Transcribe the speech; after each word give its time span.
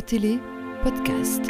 Télé 0.00 0.38
podcast. 0.82 1.42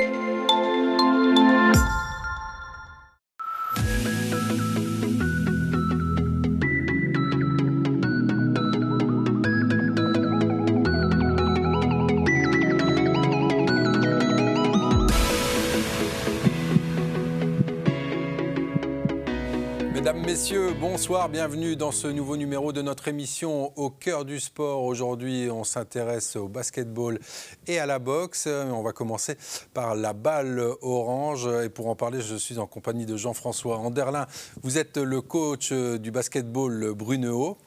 Bonsoir, 20.94 21.28
bienvenue 21.28 21.74
dans 21.74 21.90
ce 21.90 22.06
nouveau 22.06 22.36
numéro 22.36 22.72
de 22.72 22.80
notre 22.80 23.08
émission 23.08 23.72
Au 23.74 23.90
cœur 23.90 24.24
du 24.24 24.38
sport. 24.38 24.84
Aujourd'hui, 24.84 25.50
on 25.50 25.64
s'intéresse 25.64 26.36
au 26.36 26.46
basketball 26.46 27.18
et 27.66 27.80
à 27.80 27.86
la 27.86 27.98
boxe. 27.98 28.46
On 28.46 28.80
va 28.80 28.92
commencer 28.92 29.36
par 29.72 29.96
la 29.96 30.12
balle 30.12 30.64
orange. 30.82 31.48
Et 31.64 31.68
pour 31.68 31.88
en 31.88 31.96
parler, 31.96 32.20
je 32.20 32.36
suis 32.36 32.60
en 32.60 32.68
compagnie 32.68 33.06
de 33.06 33.16
Jean-François 33.16 33.78
Anderlin. 33.78 34.28
Vous 34.62 34.78
êtes 34.78 34.96
le 34.96 35.20
coach 35.20 35.72
du 35.72 36.12
basketball 36.12 36.94
Bruneo. 36.94 37.58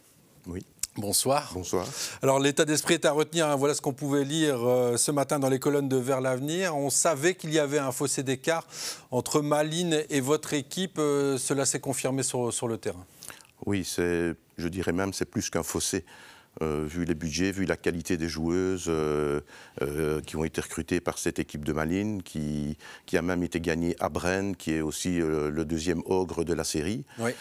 Oui. 0.46 0.66
Bonsoir. 0.96 1.52
Bonsoir. 1.54 1.86
Alors 2.24 2.40
l'état 2.40 2.64
d'esprit 2.64 2.94
est 2.94 3.06
à 3.06 3.12
retenir. 3.12 3.48
hein. 3.50 3.58
Voilà 3.58 3.74
ce 3.74 3.82
qu'on 3.82 3.94
pouvait 3.94 4.24
lire 4.24 4.66
euh, 4.66 4.96
ce 4.96 5.12
matin 5.12 5.38
dans 5.38 5.50
les 5.50 5.60
colonnes 5.60 5.90
de 5.90 5.98
Vers 5.98 6.22
l'avenir. 6.22 6.78
On 6.78 6.90
savait 6.90 7.36
qu'il 7.36 7.54
y 7.54 7.60
avait 7.60 7.78
un 7.78 7.92
fossé 7.92 8.24
d'écart 8.24 8.66
entre 9.12 9.42
Malines 9.42 10.06
et 10.10 10.22
votre 10.22 10.54
équipe. 10.54 10.98
Euh, 10.98 11.38
cela 11.38 11.66
s'est 11.66 11.82
confirmé 11.82 12.24
sur, 12.24 12.54
sur 12.54 12.70
le 12.70 12.78
terrain. 12.78 13.06
Oui, 13.66 13.84
je 13.98 14.68
dirais 14.68 14.94
même, 14.94 15.14
c'est 15.14 15.30
plus 15.30 15.50
qu'un 15.50 15.64
fossé. 15.64 16.06
Euh, 16.64 16.86
vu 16.88 17.06
les 17.06 17.14
budgets, 17.14 17.52
vu 17.52 17.66
la 17.66 17.78
qualité 17.78 18.18
des 18.18 18.28
joueuses 18.28 18.86
euh, 18.88 19.42
euh, 19.84 20.22
qui 20.22 20.36
ont 20.38 20.44
été 20.44 20.60
recrutées 20.60 21.00
par 21.00 21.20
cette 21.20 21.38
équipe 21.38 21.64
de 21.64 21.72
Malines, 21.72 22.24
qui, 22.24 22.78
qui 23.06 23.16
a 23.16 23.22
même 23.22 23.44
été 23.44 23.62
gagnée 23.62 23.96
à 24.00 24.10
Brenne, 24.10 24.56
qui 24.56 24.74
est 24.74 24.82
aussi 24.82 25.20
le 25.20 25.66
deuxième 25.66 26.02
ogre 26.06 26.44
de 26.44 26.54
la 26.54 26.64
série. 26.64 27.06
Oui. 27.20 27.32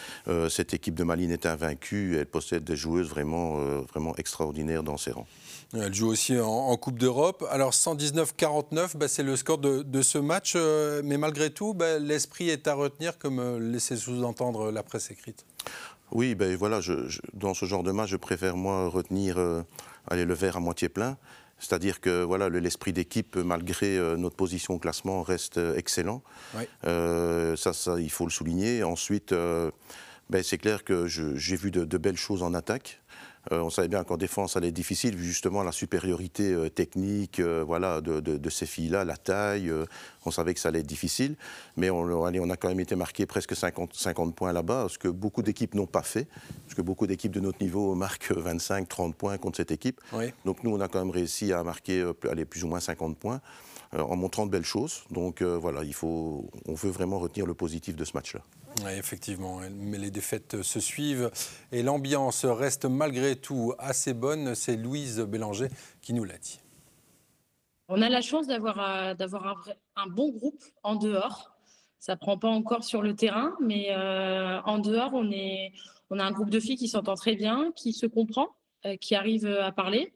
Cette 0.49 0.73
équipe 0.73 0.95
de 0.95 1.03
Malines 1.03 1.31
est 1.31 1.45
invaincue, 1.45 2.17
elle 2.17 2.25
possède 2.25 2.63
des 2.63 2.75
joueuses 2.75 3.09
vraiment, 3.09 3.57
vraiment 3.83 4.15
extraordinaires 4.17 4.83
dans 4.83 4.97
ses 4.97 5.11
rangs. 5.11 5.27
Elle 5.73 5.93
joue 5.93 6.07
aussi 6.07 6.39
en, 6.39 6.47
en 6.47 6.77
Coupe 6.77 6.99
d'Europe. 6.99 7.45
Alors 7.49 7.71
119-49, 7.71 8.95
bah, 8.95 9.07
c'est 9.07 9.23
le 9.23 9.35
score 9.35 9.57
de, 9.57 9.81
de 9.81 10.01
ce 10.01 10.17
match. 10.17 10.55
mais 11.03 11.17
malgré 11.17 11.49
tout, 11.49 11.73
bah, 11.73 11.99
l'esprit 11.99 12.49
est 12.49 12.67
à 12.67 12.73
retenir, 12.73 13.17
comme 13.17 13.71
laissait 13.71 13.97
sous-entendre 13.97 14.71
la 14.71 14.83
presse 14.83 15.11
écrite. 15.11 15.45
Oui, 16.11 16.35
ben 16.35 16.55
voilà, 16.55 16.79
je- 16.81 17.07
je- 17.09 17.19
dans 17.33 17.53
ce 17.53 17.65
genre 17.65 17.83
de 17.83 17.91
match, 17.91 18.09
je 18.09 18.17
préfère 18.17 18.55
moi 18.55 18.87
retenir 18.87 19.37
euh, 19.37 19.61
allez, 20.07 20.25
le 20.25 20.33
verre 20.33 20.57
à 20.57 20.59
moitié 20.59 20.89
plein. 20.89 21.17
C'est-à-dire 21.59 21.99
que 22.01 22.23
voilà, 22.23 22.49
le- 22.49 22.59
l'esprit 22.59 22.93
d'équipe, 22.93 23.35
malgré 23.35 23.97
euh, 23.97 24.15
notre 24.15 24.35
position 24.35 24.75
au 24.75 24.79
classement, 24.79 25.21
reste 25.23 25.57
euh, 25.57 25.75
excellent. 25.75 26.21
Oui. 26.55 26.63
Euh, 26.85 27.55
ça, 27.55 27.73
ça, 27.73 27.99
il 27.99 28.11
faut 28.11 28.25
le 28.25 28.31
souligner. 28.31 28.83
Ensuite, 28.83 29.31
euh, 29.31 29.71
ben, 30.29 30.43
c'est 30.43 30.57
clair 30.57 30.83
que 30.83 31.07
j'ai 31.07 31.55
vu 31.55 31.71
de, 31.71 31.83
de 31.83 31.97
belles 31.97 32.17
choses 32.17 32.43
en 32.43 32.53
attaque. 32.53 33.01
Euh, 33.51 33.61
on 33.61 33.69
savait 33.69 33.87
bien 33.87 34.03
qu'en 34.03 34.17
défense, 34.17 34.53
ça 34.53 34.59
allait 34.59 34.69
être 34.69 34.73
difficile, 34.73 35.15
vu 35.15 35.25
justement 35.25 35.63
la 35.63 35.71
supériorité 35.71 36.51
euh, 36.53 36.69
technique 36.69 37.39
euh, 37.39 37.63
voilà, 37.65 38.01
de, 38.01 38.19
de- 38.19 38.37
de 38.37 38.49
ces 38.49 38.65
filles-là, 38.65 39.05
la 39.05 39.15
taille. 39.17 39.71
on 40.25 40.31
savait 40.31 40.53
que 40.53 40.59
ça 40.59 40.69
allait 40.69 40.79
être 40.79 40.85
difficile. 40.87 41.35
Mais 41.77 41.89
on, 41.89 42.25
allez, 42.25 42.39
on 42.39 42.49
a 42.49 42.57
quand 42.57 42.67
même 42.67 42.79
été 42.79 42.95
marqué 42.95 43.25
presque 43.25 43.55
50, 43.55 43.93
50 43.93 44.35
points 44.35 44.51
là-bas, 44.53 44.87
ce 44.89 44.97
que 44.97 45.07
beaucoup 45.07 45.41
d'équipes 45.43 45.75
n'ont 45.75 45.85
pas 45.87 46.03
fait. 46.03 46.27
Parce 46.65 46.75
que 46.75 46.81
beaucoup 46.81 47.07
d'équipes 47.07 47.31
de 47.31 47.39
notre 47.39 47.61
niveau 47.63 47.95
marquent 47.95 48.31
25, 48.35 48.87
30 48.89 49.15
points 49.15 49.37
contre 49.37 49.57
cette 49.57 49.71
équipe. 49.71 50.01
Oui. 50.13 50.25
Donc 50.45 50.63
nous, 50.63 50.71
on 50.75 50.81
a 50.81 50.87
quand 50.87 50.99
même 50.99 51.11
réussi 51.11 51.53
à 51.53 51.63
marquer 51.63 52.05
allez, 52.29 52.45
plus 52.45 52.63
ou 52.63 52.67
moins 52.67 52.79
50 52.79 53.17
points 53.17 53.39
en 53.97 54.17
montrant 54.17 54.45
de 54.45 54.51
belles 54.51 54.65
choses. 54.65 55.03
Donc 55.11 55.41
voilà, 55.41 55.83
il 55.83 55.93
faut, 55.93 56.49
on 56.67 56.73
veut 56.73 56.89
vraiment 56.91 57.19
retenir 57.19 57.45
le 57.45 57.53
positif 57.53 57.95
de 57.95 58.03
ce 58.03 58.11
match-là. 58.15 58.41
Oui, 58.83 58.91
effectivement, 58.91 59.61
mais 59.71 59.97
les 59.97 60.11
défaites 60.11 60.61
se 60.61 60.79
suivent 60.79 61.31
et 61.71 61.81
l'ambiance 61.81 62.45
reste 62.45 62.85
malgré 62.85 63.35
tout 63.35 63.73
assez 63.79 64.13
bonne. 64.13 64.55
C'est 64.55 64.75
Louise 64.75 65.19
Bélanger 65.19 65.69
qui 66.01 66.13
nous 66.13 66.23
l'a 66.23 66.37
dit. 66.37 66.59
On 67.89 68.01
a 68.01 68.09
la 68.09 68.21
chance 68.21 68.47
d'avoir 68.47 68.79
euh, 68.79 69.13
un, 69.17 70.03
un 70.03 70.07
bon 70.07 70.29
groupe 70.29 70.61
en 70.83 70.95
dehors. 70.95 71.55
Ça 71.99 72.15
prend 72.17 72.37
pas 72.37 72.49
encore 72.49 72.83
sur 72.83 73.01
le 73.01 73.15
terrain, 73.15 73.55
mais 73.61 73.87
euh, 73.91 74.61
en 74.61 74.77
dehors, 74.79 75.11
on, 75.13 75.31
est, 75.31 75.71
on 76.09 76.19
a 76.19 76.23
un 76.23 76.31
groupe 76.31 76.49
de 76.49 76.59
filles 76.59 76.77
qui 76.77 76.89
s'entend 76.89 77.15
très 77.15 77.35
bien, 77.35 77.71
qui 77.75 77.93
se 77.93 78.05
comprend, 78.05 78.49
euh, 78.85 78.97
qui 78.97 79.15
arrive 79.15 79.47
à 79.47 79.71
parler. 79.71 80.13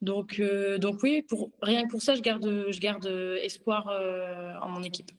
Donc, 0.00 0.40
donc 0.78 1.02
oui, 1.02 1.22
pour, 1.22 1.50
rien 1.60 1.84
que 1.84 1.90
pour 1.90 2.02
ça, 2.02 2.14
je 2.14 2.22
garde, 2.22 2.66
je 2.70 2.80
garde 2.80 3.06
espoir 3.42 3.88
en 4.62 4.68
mon 4.68 4.82
équipe. 4.82 5.10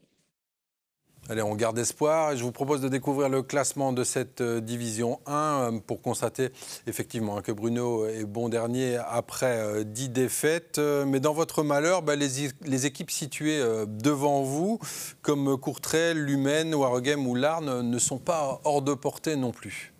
Allez, 1.31 1.43
on 1.43 1.53
garde 1.53 1.77
espoir. 1.77 2.35
Je 2.35 2.43
vous 2.43 2.51
propose 2.51 2.81
de 2.81 2.89
découvrir 2.89 3.29
le 3.29 3.43
classement 3.43 3.93
de 3.93 4.03
cette 4.03 4.41
euh, 4.41 4.61
division 4.61 5.19
1 5.27 5.33
euh, 5.33 5.79
pour 5.79 6.01
constater 6.01 6.49
effectivement 6.87 7.37
hein, 7.37 7.43
que 7.43 7.51
Bruno 7.51 8.07
est 8.07 8.25
bon 8.25 8.49
dernier 8.49 8.95
après 8.95 9.59
euh, 9.59 9.83
10 9.83 10.09
défaites. 10.09 10.79
Euh, 10.79 11.05
Mais 11.05 11.19
dans 11.19 11.33
votre 11.33 11.61
malheur, 11.61 12.01
bah, 12.01 12.15
les, 12.15 12.85
équipes 12.87 13.11
situées 13.11 13.61
devant 13.87 14.41
vous, 14.41 14.79
comme 15.21 15.55
Courtrai, 15.55 16.15
Lumen, 16.15 16.73
Wargame 16.73 17.27
ou 17.27 17.35
Larne, 17.35 17.87
ne 17.87 17.99
sont 17.99 18.17
pas 18.17 18.59
hors 18.63 18.81
de 18.81 18.95
portée 18.95 19.35
non 19.35 19.51
plus. 19.51 19.93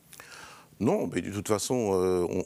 Non, 0.79 1.07
mais 1.13 1.21
de 1.21 1.29
toute 1.29 1.47
façon, 1.47 1.75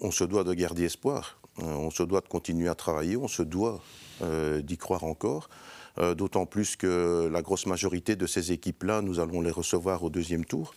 on, 0.02 0.12
se 0.12 0.26
doit 0.26 0.44
de 0.44 0.54
garder 0.54 0.84
espoir. 0.84 1.40
On 1.62 1.92
se 1.92 2.04
doit 2.04 2.20
de 2.20 2.28
continuer 2.28 2.68
à 2.68 2.76
travailler. 2.76 3.16
On 3.16 3.28
se 3.30 3.44
doit 3.44 3.80
d'y 4.22 4.78
croire 4.78 5.04
encore. 5.04 5.50
Euh, 6.00 6.16
D'autant 6.16 6.46
plus 6.46 6.76
que 6.76 7.30
la 7.32 7.42
grosse 7.42 7.66
majorité 7.66 8.16
de 8.16 8.26
ces 8.26 8.52
équipes-là, 8.52 9.02
nous 9.02 9.20
allons 9.20 9.42
les 9.42 9.52
recevoir 9.52 10.04
au 10.04 10.10
deuxième 10.10 10.46
tour. 10.46 10.74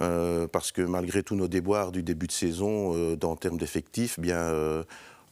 Euh, 0.00 0.46
parce 0.46 0.72
que 0.72 0.82
malgré 0.82 1.22
tous 1.22 1.34
nos 1.34 1.48
déboires 1.48 1.92
du 1.92 2.02
début 2.02 2.26
de 2.26 2.32
saison, 2.32 2.94
euh, 2.94 3.16
dans 3.16 3.36
termes 3.36 3.58
d'effectifs, 3.58 4.18
bien, 4.20 4.36
euh, 4.38 4.84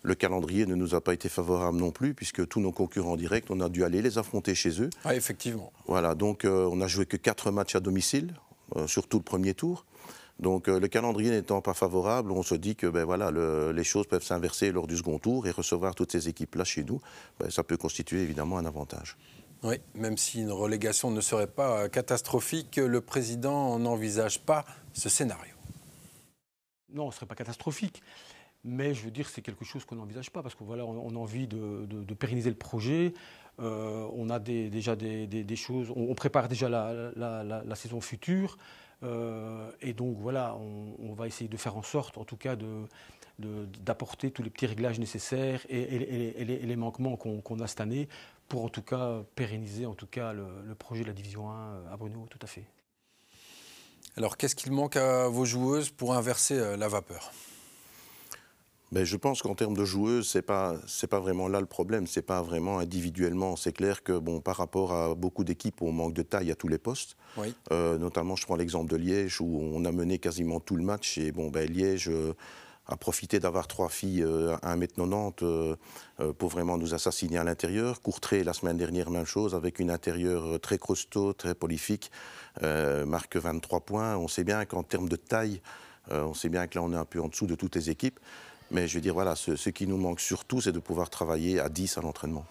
le 0.03 0.15
calendrier 0.15 0.67
ne 0.67 0.75
nous 0.75 0.95
a 0.95 1.01
pas 1.01 1.15
été 1.15 1.29
favorable 1.29 1.79
non 1.79 1.91
plus, 1.91 2.13
puisque 2.13 2.47
tous 2.47 2.61
nos 2.61 2.73
concurrents 2.73 3.17
directs, 3.17 3.47
on 3.51 3.61
a 3.61 3.69
dû 3.69 3.85
aller 3.85 4.03
les 4.03 4.19
affronter 4.19 4.55
chez 4.55 4.83
eux. 4.83 4.91
Ah, 5.05 5.15
effectivement. 5.15 5.73
Voilà, 5.87 6.15
donc 6.15 6.45
on 6.45 6.77
n'a 6.77 6.87
joué 6.87 7.07
que 7.07 7.17
quatre 7.17 7.51
matchs 7.51 7.77
à 7.77 7.81
domicile, 7.81 8.35
surtout 8.87 9.19
le 9.19 9.25
premier 9.25 9.55
tour. 9.55 9.85
Donc 10.39 10.69
euh, 10.69 10.79
le 10.79 10.87
calendrier 10.89 11.31
n'étant 11.31 11.61
pas 11.61 11.75
favorable, 11.75 12.31
on 12.31 12.43
se 12.45 12.55
dit 12.55 12.77
que 12.77 12.87
ben, 12.87 13.05
voilà, 13.05 13.31
le- 13.31 13.73
les 13.73 13.85
choses 13.85 14.07
peuvent 14.07 14.23
s'inverser 14.23 14.71
lors 14.71 14.87
du 14.87 14.97
second 14.97 15.19
tour 15.19 15.47
et 15.47 15.51
recevoir 15.51 15.95
toutes 15.95 16.13
ces 16.13 16.29
équipes-là 16.29 16.65
chez 16.65 16.85
nous, 16.85 17.01
ben, 17.41 17.51
ça 17.51 17.65
peut 17.65 17.77
constituer 17.77 18.23
évidemment 18.23 18.59
un 18.59 18.65
avantage. 18.65 19.17
Oui, 19.65 19.77
même 19.97 20.17
si 20.17 20.41
une 20.41 20.53
relégation 20.53 21.11
ne 21.11 21.21
serait 21.21 21.49
pas 21.49 21.83
euh, 21.83 21.89
catastrophique, 21.89 22.77
le 22.77 23.01
président 23.01 23.79
n'envisage 23.81 24.39
pas 24.41 24.65
ce 24.93 25.09
scénario. 25.09 25.55
Non, 26.93 27.11
ce 27.11 27.17
ne 27.17 27.19
serait 27.19 27.27
pas 27.27 27.35
catastrophique. 27.35 28.01
Mais 28.65 28.95
je 28.95 29.03
veux 29.05 29.11
dire, 29.11 29.29
c'est 29.29 29.43
quelque 29.43 29.65
chose 29.65 29.85
qu'on 29.85 29.97
n'envisage 29.97 30.31
pas 30.31 30.43
parce 30.43 30.55
qu'on 30.55 30.65
voilà, 30.65 30.85
on, 30.85 30.91
on 31.05 31.11
a 31.17 31.19
envie 31.19 31.47
de, 31.49 31.87
de- 31.87 32.05
de 32.05 32.15
pérenniser 32.15 32.51
le 32.51 32.57
projet. 32.57 33.15
Euh, 33.61 34.07
on 34.15 34.31
a 34.31 34.39
des- 34.39 34.71
déjà 34.71 34.95
des, 34.95 35.27
des- 35.27 35.43
des 35.45 35.57
choses, 35.57 35.91
on, 35.91 36.09
on 36.11 36.15
prépare 36.15 36.49
déjà 36.49 36.69
la, 36.69 36.93
la- 37.17 37.43
la- 37.43 37.65
la 37.65 37.75
saison 37.75 38.01
future. 38.01 38.57
Euh, 39.03 39.71
et 39.81 39.93
donc 39.93 40.17
voilà, 40.19 40.57
on, 40.57 41.13
va 41.15 41.27
essayer 41.27 41.49
de 41.49 41.57
faire 41.57 41.77
en 41.77 41.83
sorte, 41.83 42.19
en 42.19 42.25
tout 42.25 42.37
cas, 42.37 42.57
de- 42.57 42.85
de- 43.39 43.67
d'apporter 43.85 44.31
tous 44.31 44.43
les 44.43 44.51
petits 44.51 44.67
réglages 44.67 44.99
nécessaires 44.99 45.65
et, 45.69 45.85
les- 46.45 46.77
manquements 46.77 47.17
qu'on 47.17 47.61
a 47.61 47.67
cette 47.67 47.81
année 47.81 48.09
pour 48.49 48.65
en 48.65 48.69
tout 48.69 48.83
cas 48.83 49.23
pérenniser 49.37 49.87
en 49.87 49.95
tout 49.95 50.07
cas 50.07 50.33
le, 50.33 50.47
le 50.67 50.75
projet 50.75 51.03
de 51.03 51.09
la 51.09 51.13
Division 51.13 51.51
1 51.51 51.87
à 51.93 51.97
Bruno, 51.97 52.27
tout 52.31 52.39
à 52.43 52.47
fait. 52.47 52.65
Alors, 54.17 54.37
qu'est-ce 54.37 54.57
qu'il 54.57 54.73
manque 54.73 54.97
à 54.97 55.29
vos 55.29 55.45
joueuses 55.45 55.91
pour 55.91 56.15
inverser 56.15 56.59
euh, 56.59 56.77
la 56.77 56.89
vapeur? 56.89 57.31
Ben, 58.91 59.05
je 59.05 59.17
pense 59.17 59.43
qu'en 59.43 59.55
termes 59.55 59.77
de 59.77 59.85
joueuses, 59.85 60.29
c'est 60.29 60.43
pas 60.43 60.77
c'est 60.87 61.07
pas 61.07 61.21
vraiment 61.21 61.49
là 61.49 61.61
le 61.61 61.67
problème. 61.67 62.07
C'est 62.07 62.23
pas 62.23 62.43
vraiment 62.43 62.79
individuellement. 62.79 63.57
C'est 63.57 63.73
clair 63.73 64.03
que 64.03 64.19
bon, 64.19 64.41
par 64.41 64.57
rapport 64.57 64.93
à 64.93 65.15
beaucoup 65.15 65.45
d'équipes, 65.45 65.83
on 65.83 65.93
manque 65.93 66.15
de 66.15 66.23
taille 66.23 66.51
à 66.51 66.55
tous 66.55 66.69
les 66.69 66.79
postes. 66.79 67.17
Oui. 67.37 67.55
Euh, 67.73 67.99
notamment, 67.99 68.37
je 68.37 68.47
prends 68.47 68.57
l'exemple 68.57 68.91
de 68.91 68.97
Liège 68.97 69.41
où 69.41 69.61
on 69.61 69.85
a 69.85 69.93
mené 69.93 70.19
quasiment 70.19 70.61
tout 70.61 70.77
le 70.77 70.85
match 70.85 71.19
et 71.19 71.33
bon, 71.33 71.51
ben, 71.51 71.71
Liège 71.71 72.09
euh, 72.09 72.33
a 72.89 72.97
profité 72.97 73.39
d'avoir 73.39 73.69
trois 73.69 73.91
filles 73.91 74.23
euh, 74.23 74.57
à 74.63 74.77
1m90 74.77 75.35
euh, 75.43 75.77
euh, 76.21 76.33
pour 76.33 76.49
vraiment 76.49 76.79
nous 76.79 76.95
assassiner 76.95 77.37
à 77.37 77.45
l'intérieur. 77.45 78.01
Courtrai, 78.01 78.43
la 78.43 78.55
semaine 78.55 78.79
dernière, 78.79 79.11
même 79.11 79.27
chose, 79.27 79.55
avec 79.55 79.79
une 79.79 79.91
intérieure 79.91 80.59
très 80.61 80.79
costaud, 80.79 81.35
très 81.35 81.55
prolifique, 81.55 82.11
marque 82.63 83.37
23 83.37 83.81
points. 83.81 84.17
On 84.17 84.27
sait 84.27 84.45
bien 84.45 84.65
qu'en 84.65 84.83
termes 84.83 85.09
de 85.09 85.17
taille, 85.17 85.61
on 86.11 86.35
sait 86.35 86.49
bien 86.49 86.67
que 86.67 86.79
là, 86.79 86.83
on 86.83 86.93
est 86.93 86.97
un 86.97 87.05
peu 87.05 87.21
en 87.21 87.29
dessous 87.29 87.47
de 87.47 87.55
toutes 87.55 87.77
les 87.77 87.91
équipes. 87.91 88.19
Mais 88.71 88.87
je 88.89 88.95
veux 88.97 89.01
dire, 89.01 89.15
voilà, 89.15 89.35
ce, 89.35 89.57
ce 89.57 89.71
qui 89.71 89.87
nous 89.87 89.97
manque 89.97 90.21
surtout, 90.21 90.61
c'est 90.61 90.73
de 90.73 90.79
pouvoir 90.79 91.09
travailler 91.11 91.59
à 91.61 91.69
10 91.69 91.99
à 91.99 92.03
l'entraînement. 92.03 92.45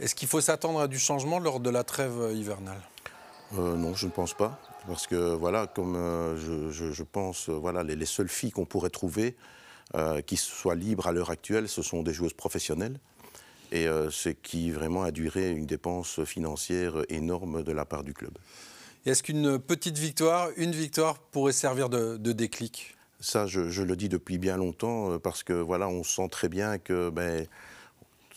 Est-ce 0.00 0.14
qu'il 0.14 0.26
faut 0.28 0.40
s'attendre 0.40 0.80
à 0.80 0.88
du 0.88 0.98
changement 0.98 1.38
lors 1.38 1.60
de 1.60 1.70
la 1.70 1.84
trêve 1.84 2.32
hivernale? 2.34 2.80
Euh, 3.56 3.76
non, 3.76 3.94
je 3.94 4.06
ne 4.06 4.10
pense 4.10 4.34
pas. 4.34 4.58
Parce 4.88 5.06
que, 5.06 5.34
voilà, 5.34 5.66
comme 5.68 5.94
euh, 5.96 6.36
je, 6.36 6.70
je- 6.70 6.90
je 6.92 7.02
pense, 7.04 7.48
euh, 7.48 7.52
voilà, 7.52 7.82
les, 7.84 7.94
les 7.94 8.06
seules 8.06 8.28
filles 8.28 8.50
qu'on 8.50 8.64
pourrait 8.66 8.90
trouver 8.90 9.36
euh, 9.94 10.20
qui 10.22 10.36
soient 10.36 10.74
libres 10.74 11.06
à 11.06 11.12
l'heure 11.12 11.30
actuelle, 11.30 11.68
ce 11.68 11.82
sont 11.82 12.02
des 12.02 12.12
joueuses 12.12 12.32
professionnelles. 12.32 12.98
Et 13.72 13.86
ce 14.10 14.28
qui 14.28 14.70
vraiment 14.70 15.02
a 15.02 15.10
duré 15.10 15.50
une 15.50 15.66
dépense 15.66 16.22
financière 16.24 16.94
énorme 17.08 17.64
de 17.64 17.72
la 17.72 17.84
part 17.84 18.04
du 18.04 18.14
club. 18.14 18.30
Est-ce 19.04 19.24
qu'une 19.24 19.58
petite 19.58 19.98
victoire, 19.98 20.50
une 20.56 20.70
victoire 20.70 21.18
pourrait 21.18 21.52
servir 21.52 21.88
de, 21.88 22.16
déclic? 22.32 22.94
Ça, 23.20 23.46
je, 23.46 23.82
le 23.82 23.96
dis 23.96 24.08
depuis 24.08 24.38
bien 24.38 24.56
longtemps 24.56 25.12
euh, 25.12 25.18
parce 25.18 25.42
que 25.42 25.52
voilà, 25.52 25.88
on 25.88 26.02
sent 26.04 26.28
très 26.30 26.48
bien 26.48 26.78
que 26.78 27.10
ben, 27.10 27.46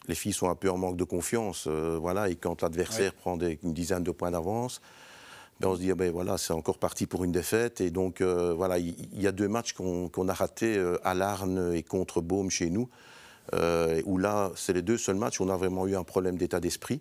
les 0.07 0.15
filles 0.15 0.33
sont 0.33 0.50
un 0.50 0.56
peu 0.56 0.69
en 0.69 0.77
manque 0.77 0.97
de 0.97 1.03
confiance. 1.03 1.65
Euh, 1.68 1.97
voilà, 2.00 2.29
et 2.29 2.35
quand 2.35 2.62
l'adversaire 2.62 3.13
prend 3.13 3.38
une 3.39 3.74
dizaine 3.74 4.03
de 4.03 4.12
points 4.12 4.31
d'avance, 4.31 4.81
ben, 5.59 5.69
on 5.69 5.75
se 5.75 5.81
dit, 5.81 5.91
ah 5.91 5.95
ben 5.95 6.12
voilà, 6.12 6.38
c'est 6.38 6.53
encore 6.53 6.77
parti 6.77 7.06
pour 7.06 7.24
une 7.24 7.31
défaite. 7.31 7.81
Et 7.81 7.89
donc, 7.89 8.21
voilà, 8.21 8.77
il 8.77 8.95
y, 9.19 9.27
a 9.27 9.31
deux 9.31 9.47
matchs 9.47 9.74
qu'on 9.74 10.27
a 10.29 10.33
ratés 10.33 10.79
à 11.03 11.13
Larne 11.13 11.74
et 11.74 11.83
contre 11.83 12.21
Baume 12.21 12.50
chez 12.50 12.69
nous. 12.69 12.89
Euh, 13.53 14.01
où 14.06 14.18
là, 14.18 14.51
c'est 14.56 14.74
les 14.74 14.81
deux 14.81 14.97
seuls 14.97 15.15
matchs 15.15 15.39
où 15.39 15.44
on 15.44 15.50
a 15.50 15.56
vraiment 15.56 15.88
eu 15.88 15.95
un 15.95 16.03
problème 16.03 16.38
d'état 16.38 16.59
d'esprit, 16.59 17.00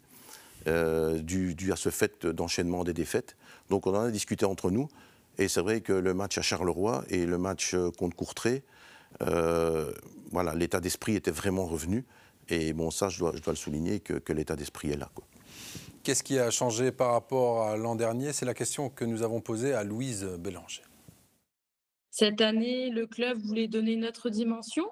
euh, 0.69 1.21
dû, 1.21 1.73
à 1.73 1.77
ce 1.77 1.89
fait 1.89 2.27
d'enchaînement 2.27 2.85
des 2.85 2.93
défaites. 2.93 3.37
Donc 3.71 3.87
on 3.87 3.95
en 3.95 4.03
a 4.03 4.11
discuté 4.11 4.45
entre 4.45 4.71
nous, 4.71 4.89
et 5.39 5.49
c'est 5.49 5.61
vrai 5.61 5.81
que 5.81 5.93
le 5.93 6.15
match 6.15 6.39
à 6.39 6.43
Charleroi 6.43 7.05
et 7.09 7.27
le 7.27 7.39
match 7.39 7.75
euh, 7.75 7.91
contre 7.91 8.17
Courtrai, 8.17 8.63
voilà, 10.31 10.55
l'état 10.55 10.81
d'esprit 10.81 11.15
était 11.15 11.31
vraiment 11.31 11.65
revenu. 11.65 12.05
Et 12.49 12.73
bon, 12.73 12.91
ça, 12.91 13.09
je 13.09 13.19
dois, 13.19 13.33
je 13.35 13.43
dois 13.43 13.53
le 13.53 13.59
souligner, 13.59 14.01
que, 14.01 14.33
l'état 14.33 14.57
d'esprit 14.57 14.91
est 14.91 14.97
là. 14.97 15.11
Qu'est-ce 16.03 16.23
qui 16.23 16.39
a 16.39 16.51
changé 16.51 16.93
par 16.93 17.13
rapport 17.13 17.63
à 17.63 17.77
l'an 17.77 17.97
dernier? 17.97 18.33
C'est 18.33 18.45
la 18.45 18.55
question 18.55 18.91
que 18.91 19.05
nous 19.05 19.23
avons 19.23 19.41
posée 19.41 19.73
à 19.73 19.85
Louise 19.85 20.25
Bélanger. 20.39 20.83
Cette 22.11 22.41
année, 22.41 22.91
le 22.91 23.07
club 23.07 23.39
voulait 23.39 23.69
donner 23.69 23.93
une 23.93 24.05
autre 24.05 24.29
dimension 24.29 24.85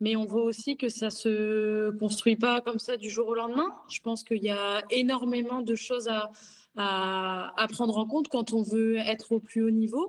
mais 0.00 0.16
on 0.16 0.24
voit 0.24 0.44
aussi 0.44 0.76
que 0.76 0.88
ça 0.88 1.10
se 1.10 1.90
construit 1.98 2.36
pas 2.36 2.60
comme 2.62 2.78
ça 2.78 2.96
du 2.96 3.10
jour 3.10 3.28
au 3.28 3.34
lendemain. 3.34 3.68
Je 3.90 4.00
pense 4.00 4.24
qu'il 4.24 4.42
y 4.42 4.50
a 4.50 4.82
énormément 4.90 5.60
de 5.60 5.74
choses 5.74 6.08
à, 6.08 6.30
à, 6.76 7.66
prendre 7.70 7.96
en 7.98 8.06
compte 8.06 8.28
quand 8.28 8.52
on 8.52 8.62
veut 8.62 8.96
être 8.96 9.32
au 9.32 9.40
plus 9.40 9.62
haut 9.62 9.70
niveau. 9.70 10.08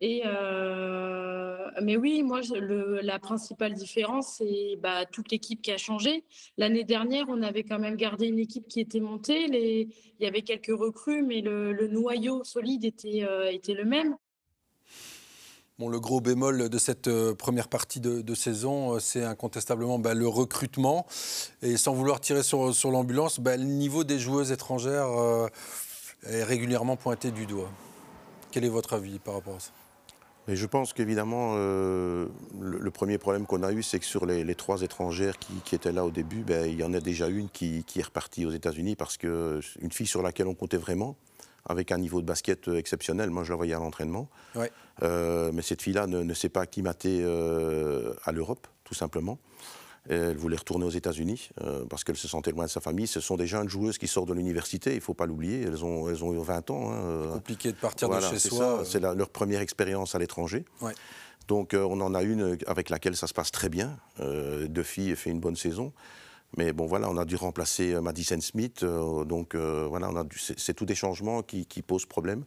Et 0.00 0.22
euh, 0.24 1.70
mais 1.80 1.96
oui, 1.96 2.24
moi, 2.24 2.40
le, 2.58 3.00
la 3.02 3.20
principale 3.20 3.72
différence, 3.74 4.38
c'est 4.38 4.76
bah, 4.82 5.06
toute 5.06 5.30
l'équipe 5.30 5.62
qui 5.62 5.70
a 5.70 5.76
changé. 5.76 6.24
L'année 6.58 6.82
dernière, 6.82 7.26
on 7.28 7.40
avait 7.40 7.62
quand 7.62 7.78
même 7.78 7.94
gardé 7.94 8.26
une 8.26 8.40
équipe 8.40 8.66
qui 8.66 8.80
était 8.80 8.98
montée. 8.98 9.46
Les, 9.46 9.88
il 10.18 10.24
y 10.24 10.26
avait 10.26 10.42
quelques 10.42 10.76
recrues, 10.76 11.22
mais 11.22 11.40
le, 11.40 11.72
le 11.72 11.86
noyau 11.86 12.42
solide 12.42 12.84
était, 12.84 13.22
euh, 13.22 13.48
était 13.52 13.74
le 13.74 13.84
même 13.84 14.16
le 15.88 16.00
gros 16.00 16.20
bémol 16.20 16.68
de 16.68 16.78
cette 16.78 17.08
euh, 17.08 17.34
première 17.34 17.68
partie 17.68 18.00
de, 18.00 18.34
saison, 18.34 18.94
euh, 18.94 18.98
c'est 19.00 19.24
incontestablement 19.24 19.98
bah, 19.98 20.14
le 20.14 20.28
recrutement. 20.28 21.06
Et 21.62 21.76
sans 21.76 21.92
vouloir 21.92 22.20
tirer 22.20 22.42
sur, 22.42 22.90
l'ambulance, 22.90 23.40
bah, 23.40 23.56
le 23.56 23.64
niveau 23.64 24.04
des 24.04 24.18
joueuses 24.18 24.52
étrangères 24.52 25.08
euh, 25.08 25.48
est 26.26 26.44
régulièrement 26.44 26.96
pointé 26.96 27.30
du 27.30 27.46
doigt. 27.46 27.70
Quel 28.50 28.64
est 28.64 28.68
votre 28.68 28.94
avis 28.94 29.18
par 29.18 29.34
rapport 29.34 29.56
à 29.56 29.60
ça? 29.60 29.70
Je 30.48 30.66
pense 30.66 30.92
qu'évidemment, 30.92 31.54
le, 31.54 32.28
premier 32.92 33.16
problème 33.16 33.46
qu'on 33.46 33.62
a 33.62 33.70
eu, 33.70 33.84
c'est 33.84 34.00
que 34.00 34.04
sur 34.04 34.26
les, 34.26 34.54
trois 34.56 34.82
étrangères 34.82 35.38
qui, 35.38 35.76
étaient 35.76 35.92
là 35.92 36.04
au 36.04 36.10
début, 36.10 36.42
ben, 36.42 36.68
il 36.68 36.76
y 36.76 36.82
en 36.82 36.92
a 36.94 36.98
déjà 36.98 37.28
une 37.28 37.48
qui, 37.48 37.84
qui 37.84 38.00
est 38.00 38.02
repartie 38.02 38.44
aux 38.44 38.50
États-Unis 38.50 38.96
parce 38.96 39.16
qu'une 39.16 39.92
fille 39.92 40.08
sur 40.08 40.20
laquelle 40.20 40.48
on 40.48 40.56
comptait 40.56 40.78
vraiment, 40.78 41.16
avec 41.66 41.92
un 41.92 41.98
niveau 41.98 42.20
de 42.20 42.26
basket 42.26 42.68
euh, 42.68 42.76
exceptionnel. 42.76 43.30
Moi, 43.30 43.44
je 43.44 43.50
la 43.50 43.56
voyais 43.56 43.74
à 43.74 43.78
l'entraînement. 43.78 44.28
Euh, 45.02 45.50
mais 45.52 45.62
cette 45.62 45.82
fille-là 45.82 46.06
ne, 46.06 46.34
s'est 46.34 46.48
pas 46.48 46.62
acclimatée 46.62 47.20
euh, 47.22 48.14
à 48.24 48.32
l'Europe, 48.32 48.66
tout 48.84 48.94
simplement. 48.94 49.38
elle 50.08 50.36
voulait 50.36 50.56
retourner 50.56 50.84
aux 50.84 50.90
États-Unis 50.90 51.50
parce 51.88 52.04
qu'elle 52.04 52.16
se 52.16 52.28
sentait 52.28 52.50
loin 52.50 52.64
de 52.64 52.70
sa 52.70 52.80
famille. 52.80 53.06
Ce 53.06 53.20
sont 53.20 53.36
des 53.36 53.46
jeunes 53.46 53.68
joueuses 53.68 53.98
qui 53.98 54.08
sortent 54.08 54.28
de 54.28 54.34
l'université, 54.34 54.90
il 54.90 54.96
ne 54.96 55.00
faut 55.00 55.14
pas 55.14 55.26
l'oublier. 55.26 55.62
Elles 55.62 55.84
ont, 55.84 56.08
elles 56.08 56.24
ont 56.24 56.34
eu 56.34 56.42
20 56.42 56.70
ans. 56.70 56.92
Hein, 56.92 57.32
compliqué 57.32 57.72
de 57.72 57.76
partir 57.76 58.08
de 58.08 58.20
chez 58.20 58.38
soi. 58.38 58.82
C'est 58.84 59.00
leur 59.00 59.30
première 59.30 59.60
expérience 59.60 60.14
à 60.14 60.18
l'étranger. 60.18 60.64
Donc 61.48 61.74
on 61.74 62.00
en 62.00 62.14
a 62.14 62.22
une 62.22 62.58
avec 62.66 62.90
laquelle 62.90 63.16
ça 63.16 63.26
se 63.26 63.34
passe 63.34 63.50
très 63.50 63.68
bien. 63.68 63.96
deux 64.18 64.82
filles 64.82 65.16
fait 65.16 65.30
une 65.30 65.40
bonne 65.40 65.56
saison. 65.56 65.92
Mais 66.58 66.72
bon, 66.72 66.86
voilà, 66.86 67.08
on 67.08 67.16
a 67.16 67.24
dû 67.24 67.36
remplacer 67.36 67.94
euh, 67.94 68.00
Madison 68.00 68.40
Smith. 68.40 68.82
Euh, 68.82 69.24
donc, 69.24 69.54
euh, 69.54 69.86
voilà, 69.88 70.10
c'est 70.36 70.74
tous 70.74 70.84
des 70.84 70.94
changements 70.94 71.42
qui, 71.42 71.64
posent 71.82 72.06
problème. 72.06 72.44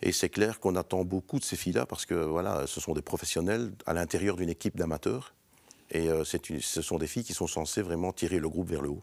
Et 0.00 0.12
c'est 0.12 0.28
clair 0.28 0.60
qu'on 0.60 0.76
attend 0.76 1.04
beaucoup 1.04 1.38
de 1.38 1.44
ces 1.44 1.56
filles-là 1.56 1.86
parce 1.86 2.06
que, 2.06 2.14
voilà, 2.14 2.66
ce 2.66 2.80
sont 2.80 2.92
des 2.92 3.02
professionnels 3.02 3.72
à 3.86 3.94
l'intérieur 3.94 4.36
d'une 4.36 4.48
équipe 4.48 4.76
d'amateurs. 4.76 5.34
Et 5.90 6.08
ce 6.24 6.80
sont 6.80 6.96
des 6.96 7.06
filles 7.06 7.22
qui 7.22 7.34
sont 7.34 7.46
censées 7.46 7.82
vraiment 7.82 8.14
tirer 8.14 8.38
le 8.38 8.48
groupe 8.48 8.70
vers 8.70 8.80
le 8.80 8.88
haut. 8.88 9.02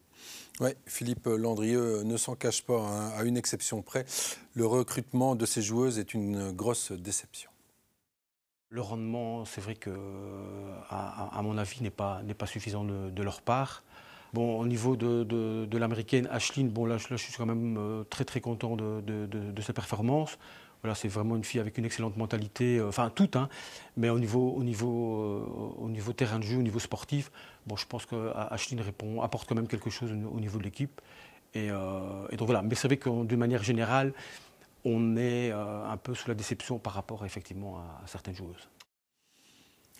Oui, 0.59 0.71
Philippe 0.87 1.27
Landrieux 1.27 2.01
ne 2.01 2.17
s'en 2.17 2.33
cache 2.33 2.63
pas, 2.63 2.81
hein, 2.81 3.11
à 3.15 3.23
une 3.23 3.37
exception 3.37 3.83
près. 3.83 4.05
Le 4.55 4.65
recrutement 4.65 5.35
de 5.35 5.45
ces 5.45 5.61
joueuses 5.61 5.99
est 5.99 6.15
une 6.15 6.51
grosse 6.51 6.91
déception. 6.91 7.51
Le 8.69 8.81
rendement, 8.81 9.45
c'est 9.45 9.61
vrai 9.61 9.75
que, 9.75 9.91
à, 10.89 11.39
mon 11.43 11.59
avis, 11.59 11.83
n'est 11.83 11.91
pas, 11.91 12.23
pas 12.35 12.47
suffisant 12.47 12.83
de 12.83 13.23
leur 13.23 13.41
part. 13.43 13.83
Bon, 14.33 14.59
au 14.59 14.65
niveau 14.67 14.95
de, 14.95 15.23
de, 15.23 15.77
l'américaine 15.77 16.27
Ashlyn, 16.31 16.65
bon 16.65 16.85
là, 16.85 16.97
je 16.97 17.15
suis 17.15 17.33
quand 17.33 17.47
même 17.47 17.77
euh, 17.77 18.03
très 18.03 18.25
très 18.25 18.41
content 18.41 18.75
de, 18.75 19.01
de, 19.01 19.61
sa 19.61 19.73
performance. 19.73 20.37
Voilà, 20.83 20.95
c'est 20.95 21.07
vraiment 21.07 21.35
une 21.35 21.43
fille 21.43 21.59
avec 21.59 21.77
une 21.77 21.83
excellente 21.83 22.15
mentalité, 22.15 22.77
euh, 22.77 22.87
enfin 22.87 23.09
toute, 23.09 23.35
hein, 23.35 23.49
mais 23.97 24.09
au 24.09 24.19
niveau, 24.19 24.53
au, 24.55 24.63
niveau, 24.63 25.21
euh, 25.21 25.83
au 25.83 25.89
niveau 25.89 26.13
terrain 26.13 26.39
de 26.39 26.43
jeu, 26.43 26.57
au 26.57 26.61
niveau 26.61 26.79
sportif, 26.79 27.31
bon, 27.65 27.75
je 27.75 27.85
pense 27.85 28.05
qu'Ashlyn 28.05 28.81
répond, 28.81 29.21
apporte 29.21 29.49
quand 29.49 29.55
même 29.55 29.67
quelque 29.67 29.89
chose 29.89 30.11
au 30.11 30.39
niveau 30.39 30.59
de 30.59 30.63
l'équipe. 30.63 31.01
Et, 31.55 31.69
donc 31.69 32.45
voilà, 32.45 32.61
mais 32.61 32.75
c'est 32.75 32.87
vrai 32.87 32.97
que 32.97 33.25
d'une 33.25 33.39
manière 33.39 33.63
générale, 33.63 34.13
on 34.85 35.17
est 35.17 35.51
un 35.51 35.97
peu 35.97 36.13
sous 36.13 36.27
la 36.29 36.35
déception 36.35 36.77
par 36.77 36.93
rapport 36.93 37.25
effectivement 37.25 37.79
à 37.79 38.05
certaines 38.05 38.35
joueuses. 38.35 38.69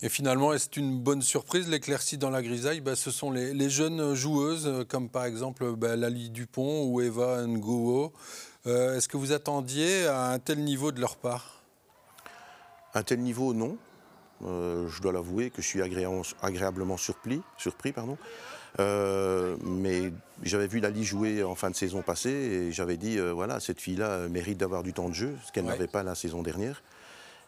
Et 0.02 0.08
finalement, 0.08 0.54
est-ce 0.54 0.68
une 0.78 0.98
bonne 0.98 1.20
surprise 1.20 1.68
L'éclaircie 1.68 2.16
dans 2.16 2.30
la 2.30 2.42
grisaille, 2.42 2.80
bah, 2.80 2.96
ce 2.96 3.10
sont 3.10 3.30
les, 3.30 3.68
jeunes 3.68 4.14
joueuses, 4.14 4.66
euh, 4.66 4.84
comme 4.84 5.10
par 5.10 5.26
exemple 5.26 5.72
bah, 5.76 5.94
Lali 5.94 6.30
Dupont 6.30 6.86
ou 6.86 7.02
Eva 7.02 7.44
Ngouo. 7.46 8.12
Euh, 8.66 8.96
est-ce 8.96 9.08
que 9.08 9.18
vous 9.18 9.32
attendiez 9.32 10.06
à 10.06 10.30
un 10.30 10.38
tel 10.38 10.64
niveau 10.64 10.90
de 10.90 11.00
leur 11.00 11.16
part? 11.16 11.62
Un 12.94 13.02
tel 13.02 13.20
niveau, 13.20 13.52
non. 13.52 13.76
Euh, 14.42 14.88
je 14.88 15.02
dois 15.02 15.12
l'avouer 15.12 15.50
que 15.50 15.60
je 15.60 15.66
suis 15.66 15.82
agréablement 15.82 16.96
surpris. 16.96 17.42
surpris 17.58 17.92
pardon. 17.92 18.16
mais 18.78 20.12
j'avais 20.42 20.66
vu 20.66 20.80
Lali 20.80 21.04
jouer 21.04 21.42
en 21.42 21.54
fin 21.54 21.68
de 21.68 21.76
saison 21.76 22.00
passée 22.00 22.30
et 22.30 22.72
j'avais 22.72 22.96
dit, 22.96 23.18
voilà, 23.18 23.60
cette 23.60 23.82
fille-là 23.82 24.28
mérite 24.28 24.56
d'avoir 24.56 24.82
du 24.82 24.94
temps 24.94 25.10
de 25.10 25.14
jeu, 25.14 25.36
ce 25.46 25.52
qu'elle 25.52 25.66
n'avait 25.66 25.88
pas 25.88 26.02
la 26.02 26.14
saison 26.14 26.42
dernière. 26.42 26.82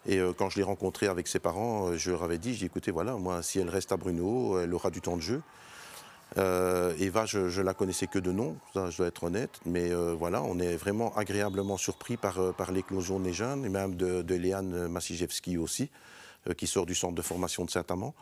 Et 0.07 0.19
euh, 0.19 0.33
quand 0.33 0.51
je 0.51 0.57
l'ai 0.57 0.63
rencontrée 0.63 1.07
avec 1.07 1.29
ses 1.29 1.39
parents, 1.39 1.89
euh, 1.89 1.97
je 1.97 2.11
leur 2.11 2.23
avais 2.23 2.39
dit, 2.39 2.55
j'ai 2.55 2.67
écoutez, 2.67 2.91
voilà, 2.91 3.15
moi, 3.17 3.43
si 3.43 3.59
elle 3.59 3.69
reste 3.69 3.93
à 3.93 3.97
Bruno, 3.97 4.59
elle 4.59 4.75
aura 4.75 4.91
du 4.91 5.01
temps 5.01 5.17
de 5.17 5.23
jeu. 5.23 5.43
Euh, 6.39 6.95
Eva, 6.99 7.27
je, 7.27 7.39
ne 7.39 7.63
la 7.63 7.75
connaissais 7.75 8.07
que 8.07 8.19
de 8.19 8.33
nom, 8.33 8.57
ça, 8.73 8.91
je 8.91 8.97
dois 8.97 9.07
être 9.07 9.25
honnête, 9.25 9.61
mais 9.67 9.93
voilà, 10.15 10.43
on 10.43 10.59
est 10.59 10.77
vraiment 10.77 11.15
agréablement 11.15 11.77
surpris 11.77 12.17
par, 12.17 12.55
par 12.55 12.73
l'éclosion 12.73 13.21
des 13.21 13.35
jeunes, 13.35 13.67
et 13.67 13.69
même 13.69 13.97
de, 13.97 14.23
de 14.23 14.35
Léane 14.35 14.89
Massijewski 14.89 15.59
aussi, 15.59 15.91
qui 16.57 16.67
sort 16.67 16.87
du 16.87 16.95
centre 16.95 17.15
de 17.15 17.23
formation 17.23 17.67
de 17.67 17.71
Saint-Amand. 17.71 18.15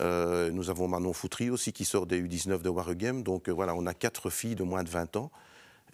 nous 0.00 0.70
avons 0.70 0.86
Manon 0.86 1.14
Foutry 1.14 1.48
aussi, 1.48 1.72
qui 1.72 1.86
sort 1.86 2.06
des 2.06 2.22
U19 2.22 2.60
de 2.60 2.68
Warregem. 2.68 3.22
Donc 3.22 3.48
voilà, 3.48 3.74
on 3.74 3.86
a 3.86 3.94
quatre 3.94 4.28
filles 4.28 4.54
de 4.54 4.62
moins 4.62 4.84
de 4.84 4.90
20 4.90 5.16
ans 5.16 5.30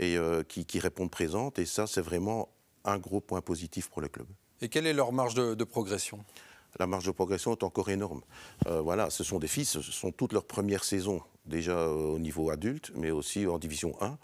et, 0.00 0.18
qui, 0.48 0.66
qui 0.66 0.80
répondent 0.80 1.12
présentes, 1.12 1.60
et 1.60 1.64
ça, 1.64 1.86
c'est 1.86 2.02
vraiment 2.02 2.48
un 2.84 2.98
gros 2.98 3.20
point 3.20 3.40
positif 3.40 3.88
pour 3.88 4.02
le 4.02 4.08
club. 4.08 4.26
Et 4.62 4.68
quelle 4.68 4.86
est 4.86 4.92
leur 4.92 5.12
marge 5.12 5.34
de, 5.34 5.64
progression? 5.64 6.24
La 6.78 6.86
marge 6.86 7.04
de 7.04 7.10
progression 7.10 7.50
est 7.50 7.64
encore 7.64 7.90
énorme. 7.90 8.22
Euh, 8.68 8.80
voilà, 8.80 9.10
ce 9.10 9.24
sont 9.24 9.40
des 9.40 9.48
filles, 9.48 9.64
ce 9.64 9.82
sont 9.82 10.12
toutes 10.12 10.32
leurs 10.32 10.44
premières 10.44 10.84
saisons, 10.84 11.20
déjà 11.46 11.72
euh, 11.72 12.14
au 12.14 12.18
niveau 12.20 12.48
adulte, 12.50 12.92
mais 12.94 13.10
aussi 13.10 13.44
en 13.48 13.58
division 13.58 13.96
1. 14.00 14.16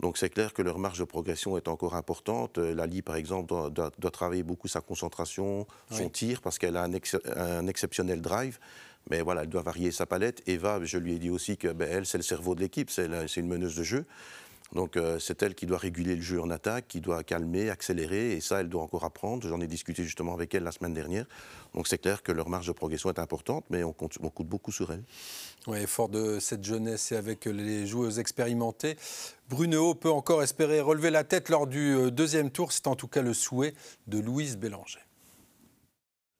Donc 0.00 0.16
c'est 0.16 0.30
clair 0.30 0.54
que 0.54 0.62
leur 0.62 0.78
marge 0.78 0.98
de 0.98 1.04
progression 1.04 1.58
est 1.58 1.68
encore 1.68 1.94
importante. 1.96 2.56
Euh, 2.56 2.74
Lali, 2.74 3.02
par 3.02 3.16
exemple, 3.16 3.52
doit, 3.70 4.10
travailler 4.10 4.42
beaucoup 4.42 4.68
sa 4.68 4.80
concentration, 4.80 5.66
son 5.90 6.08
tir, 6.08 6.40
parce 6.40 6.58
qu'elle 6.58 6.78
a 6.78 6.82
un, 6.82 7.66
exceptionnel 7.66 8.22
drive. 8.22 8.58
Mais 9.10 9.20
voilà, 9.20 9.42
elle 9.42 9.50
doit 9.50 9.62
varier 9.62 9.92
sa 9.92 10.06
palette. 10.06 10.42
Eva, 10.46 10.82
je 10.82 10.96
lui 10.96 11.12
ai 11.12 11.18
dit 11.18 11.28
aussi 11.28 11.58
que 11.58 11.68
ben, 11.68 11.86
elle, 11.90 12.06
c'est 12.06 12.16
le 12.16 12.24
cerveau 12.24 12.54
de 12.54 12.60
l'équipe, 12.60 12.90
c'est 12.90 13.06
une 13.36 13.48
meneuse 13.48 13.76
de 13.76 13.82
jeu. 13.82 14.06
Donc 14.72 14.96
euh, 14.96 15.18
c'est 15.18 15.42
elle 15.42 15.54
qui 15.54 15.66
doit 15.66 15.78
réguler 15.78 16.16
le 16.16 16.22
jeu 16.22 16.40
en 16.40 16.50
attaque, 16.50 16.88
qui 16.88 17.00
doit 17.00 17.22
calmer, 17.22 17.70
accélérer, 17.70 18.32
et 18.32 18.40
ça, 18.40 18.60
elle 18.60 18.68
doit 18.68 18.82
encore 18.82 19.04
apprendre. 19.04 19.46
J'en 19.46 19.60
ai 19.60 19.66
discuté 19.66 20.02
justement 20.02 20.34
avec 20.34 20.54
elle 20.54 20.64
la 20.64 20.72
semaine 20.72 20.94
dernière. 20.94 21.26
Donc 21.74 21.86
c'est 21.86 21.98
clair 21.98 22.22
que 22.22 22.32
leur 22.32 22.48
marge 22.48 22.66
de 22.66 22.72
progression 22.72 23.10
est 23.10 23.18
importante, 23.18 23.64
mais 23.70 23.84
on 23.84 23.92
compte, 23.92 24.18
beaucoup 24.20 24.72
sur 24.72 24.92
elle. 24.92 25.04
Oui, 25.66 25.86
fort 25.86 26.08
de 26.08 26.38
cette 26.40 26.64
jeunesse 26.64 27.12
et 27.12 27.16
avec 27.16 27.44
les 27.44 27.86
joueuses 27.86 28.18
expérimentées, 28.18 28.96
Bruno 29.48 29.94
peut 29.94 30.10
encore 30.10 30.42
espérer 30.42 30.80
relever 30.80 31.10
la 31.10 31.24
tête 31.24 31.50
lors 31.50 31.66
du 31.66 31.94
euh, 31.94 32.10
deuxième 32.10 32.50
tour. 32.50 32.72
C'est 32.72 32.86
en 32.86 32.96
tout 32.96 33.08
cas 33.08 33.22
le 33.22 33.34
souhait 33.34 33.74
de 34.06 34.18
Louise 34.18 34.56
Bélanger. 34.56 35.00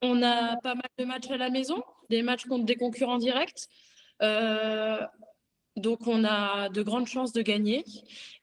On 0.03 0.23
a 0.23 0.57
pas 0.57 0.75
mal 0.75 0.89
de 0.99 1.05
matchs 1.05 1.31
à 1.31 1.37
la 1.37 1.51
maison, 1.51 1.83
des 2.11 2.23
matchs 2.23 2.47
contre 2.47 2.65
des 2.65 2.77
concurrents 2.77 3.19
directs. 3.19 3.69
Euh, 4.23 5.01
Donc, 5.77 6.07
on 6.07 6.25
a 6.25 6.69
de 6.69 6.83
grandes 6.83 7.09
chances 7.09 7.33
de 7.33 7.43
gagner. 7.43 7.85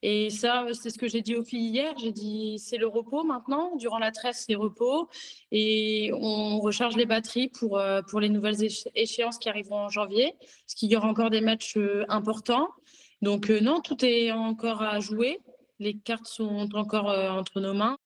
Et 0.02 0.30
ça, 0.30 0.66
c'est 0.74 0.90
ce 0.90 0.98
que 0.98 1.08
j'ai 1.08 1.22
dit 1.22 1.36
aux 1.36 1.44
filles 1.44 1.70
hier. 1.70 1.94
J'ai 1.98 2.12
dit, 2.12 2.60
c'est 2.60 2.78
le 2.78 2.88
repos 2.88 3.24
maintenant. 3.24 3.76
Durant 3.78 4.00
la 4.00 4.12
trêve, 4.12 4.36
c'est 4.36 4.56
repos. 4.56 5.08
Et 5.52 6.12
on 6.14 6.60
recharge 6.60 6.98
les 6.98 7.06
batteries 7.06 7.48
pour, 7.48 7.78
euh, 7.78 8.02
pour 8.02 8.20
les 8.20 8.28
nouvelles 8.28 8.58
échéances 8.96 9.38
qui 9.38 9.48
arriveront 9.48 9.86
en 9.86 9.90
janvier. 9.90 10.36
Parce 10.40 10.76
qu'il 10.76 10.92
y 10.92 10.98
aura 10.98 11.08
encore 11.08 11.30
des 11.30 11.42
matchs 11.42 11.78
euh, 11.78 12.04
importants. 12.10 12.68
Donc, 13.22 13.50
euh, 13.50 13.62
non, 13.62 13.80
tout 13.80 14.04
est 14.04 14.32
encore 14.32 14.82
à 14.82 15.00
jouer. 15.00 15.40
Les 15.80 15.96
cartes 15.98 16.28
sont 16.28 16.68
encore 16.74 17.06
entre 17.06 17.62
nos 17.62 17.74
mains. 17.74 17.98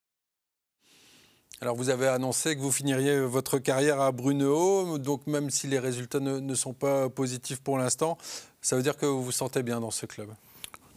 Alors 1.61 1.75
vous 1.77 1.89
avez 1.89 2.07
annoncé 2.07 2.55
que 2.55 2.61
vous 2.61 2.71
finiriez 2.71 3.21
votre 3.21 3.59
carrière 3.59 4.01
à 4.01 4.11
Brunehaut, 4.11 4.97
donc 4.97 5.25
même 5.25 5.49
si 5.49 5.67
les 5.67 5.79
résultats 5.79 6.19
ne, 6.19 6.53
sont 6.53 6.73
pas 6.73 7.09
positifs 7.09 7.61
pour 7.61 7.77
l'instant, 7.77 8.17
ça 8.65 8.75
veut 8.75 8.81
dire 8.81 8.97
que 8.97 9.05
vous 9.05 9.23
vous 9.23 9.31
sentez 9.31 9.61
bien 9.61 9.79
dans 9.79 9.91
ce 9.91 10.07
club? 10.07 10.29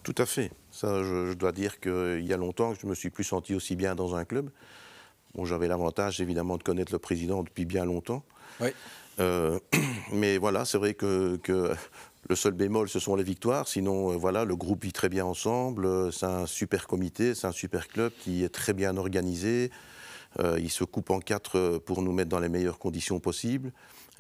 Tout 0.03 0.15
à 0.17 0.25
fait. 0.25 0.51
Ça, 0.73 1.03
je, 1.03 1.35
dois 1.35 1.53
dire 1.53 1.81
qu'il 1.81 2.25
y 2.27 2.33
a 2.33 2.39
longtemps 2.39 2.73
que 2.73 2.81
je 2.81 2.87
ne 2.87 2.91
me 2.91 2.95
suis 2.95 3.11
plus 3.11 3.25
senti 3.25 3.55
aussi 3.55 3.77
bien 3.77 3.95
dans 3.95 4.17
un 4.17 4.25
club. 4.25 4.49
Bon, 5.35 5.45
J'avais 5.45 5.69
l'avantage 5.69 6.23
évidemment 6.23 6.57
de 6.57 6.63
connaître 6.63 6.93
le 6.93 6.99
président 6.99 7.43
depuis 7.43 7.67
bien 7.67 7.85
longtemps. 7.85 8.25
Oui. 8.63 8.71
Euh, 9.21 9.59
mais 10.13 10.39
voilà, 10.39 10.65
c'est 10.65 10.79
vrai 10.79 10.95
que, 10.95 11.39
le 11.47 12.37
seul 12.37 12.55
bémol, 12.55 12.89
ce 12.89 13.01
sont 13.01 13.17
les 13.17 13.23
victoires. 13.23 13.69
Sinon, 13.69 14.13
euh, 14.13 14.17
voilà, 14.17 14.47
le 14.47 14.57
groupe 14.57 14.85
vit 14.85 14.95
très 14.95 15.11
bien 15.11 15.27
ensemble. 15.27 16.11
C'est 16.11 16.25
un 16.25 16.47
super 16.47 16.87
comité, 16.87 17.35
c'est 17.35 17.49
un 17.49 17.53
super 17.53 17.89
club 17.89 18.13
qui 18.19 18.45
est 18.45 18.49
très 18.49 18.73
bien 18.73 18.97
organisé. 18.97 19.71
Euh, 20.39 20.59
il 20.61 20.71
se 20.71 20.85
coupe 20.85 21.11
en 21.11 21.21
quatre 21.21 21.59
euh, 21.59 21.79
pour 21.79 22.03
nous 22.03 22.13
mettre 22.13 22.29
dans 22.29 22.41
les 22.41 22.49
meilleures 22.49 22.79
conditions 22.79 23.19
possibles. 23.19 23.73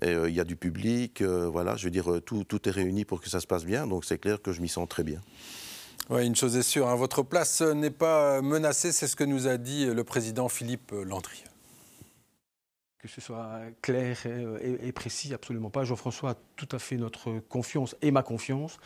Euh, 0.04 0.28
il 0.28 0.34
y 0.34 0.40
a 0.40 0.44
du 0.44 0.56
public, 0.56 1.22
voilà, 1.22 1.76
je 1.76 1.84
veux 1.84 1.90
dire, 1.90 2.20
tout, 2.24 2.68
est 2.68 2.70
réuni 2.70 3.04
pour 3.04 3.20
que 3.20 3.28
ça 3.28 3.40
se 3.40 3.46
passe 3.46 3.64
bien. 3.64 3.86
Donc 3.86 4.04
c'est 4.04 4.18
clair 4.18 4.40
que 4.40 4.52
je 4.52 4.60
m'y 4.60 4.68
sens 4.68 4.88
très 4.88 5.02
bien. 5.02 5.20
Oui, 6.08 6.24
une 6.24 6.36
chose 6.36 6.56
est 6.56 6.62
sûre, 6.62 6.88
hein, 6.88 6.94
votre 6.94 7.22
place 7.22 7.60
n'est 7.60 7.90
pas 7.90 8.40
menacée, 8.40 8.92
c'est 8.92 9.06
ce 9.06 9.16
que 9.16 9.24
nous 9.24 9.46
a 9.46 9.58
dit 9.58 9.84
le 9.86 10.04
président 10.04 10.48
Philippe 10.48 10.92
Landry. 10.92 11.44
Que 12.98 13.08
ce 13.08 13.20
soit 13.20 13.60
clair 13.82 14.18
et, 14.26 14.92
précis, 14.92 15.34
absolument 15.34 15.70
pas. 15.70 15.84
Jean-François 15.84 16.30
a 16.30 16.34
tout 16.56 16.68
à 16.72 16.78
fait 16.78 16.96
notre 16.96 17.40
confiance 17.40 17.94
et 18.00 18.10
ma 18.10 18.22
confiance. 18.22 18.78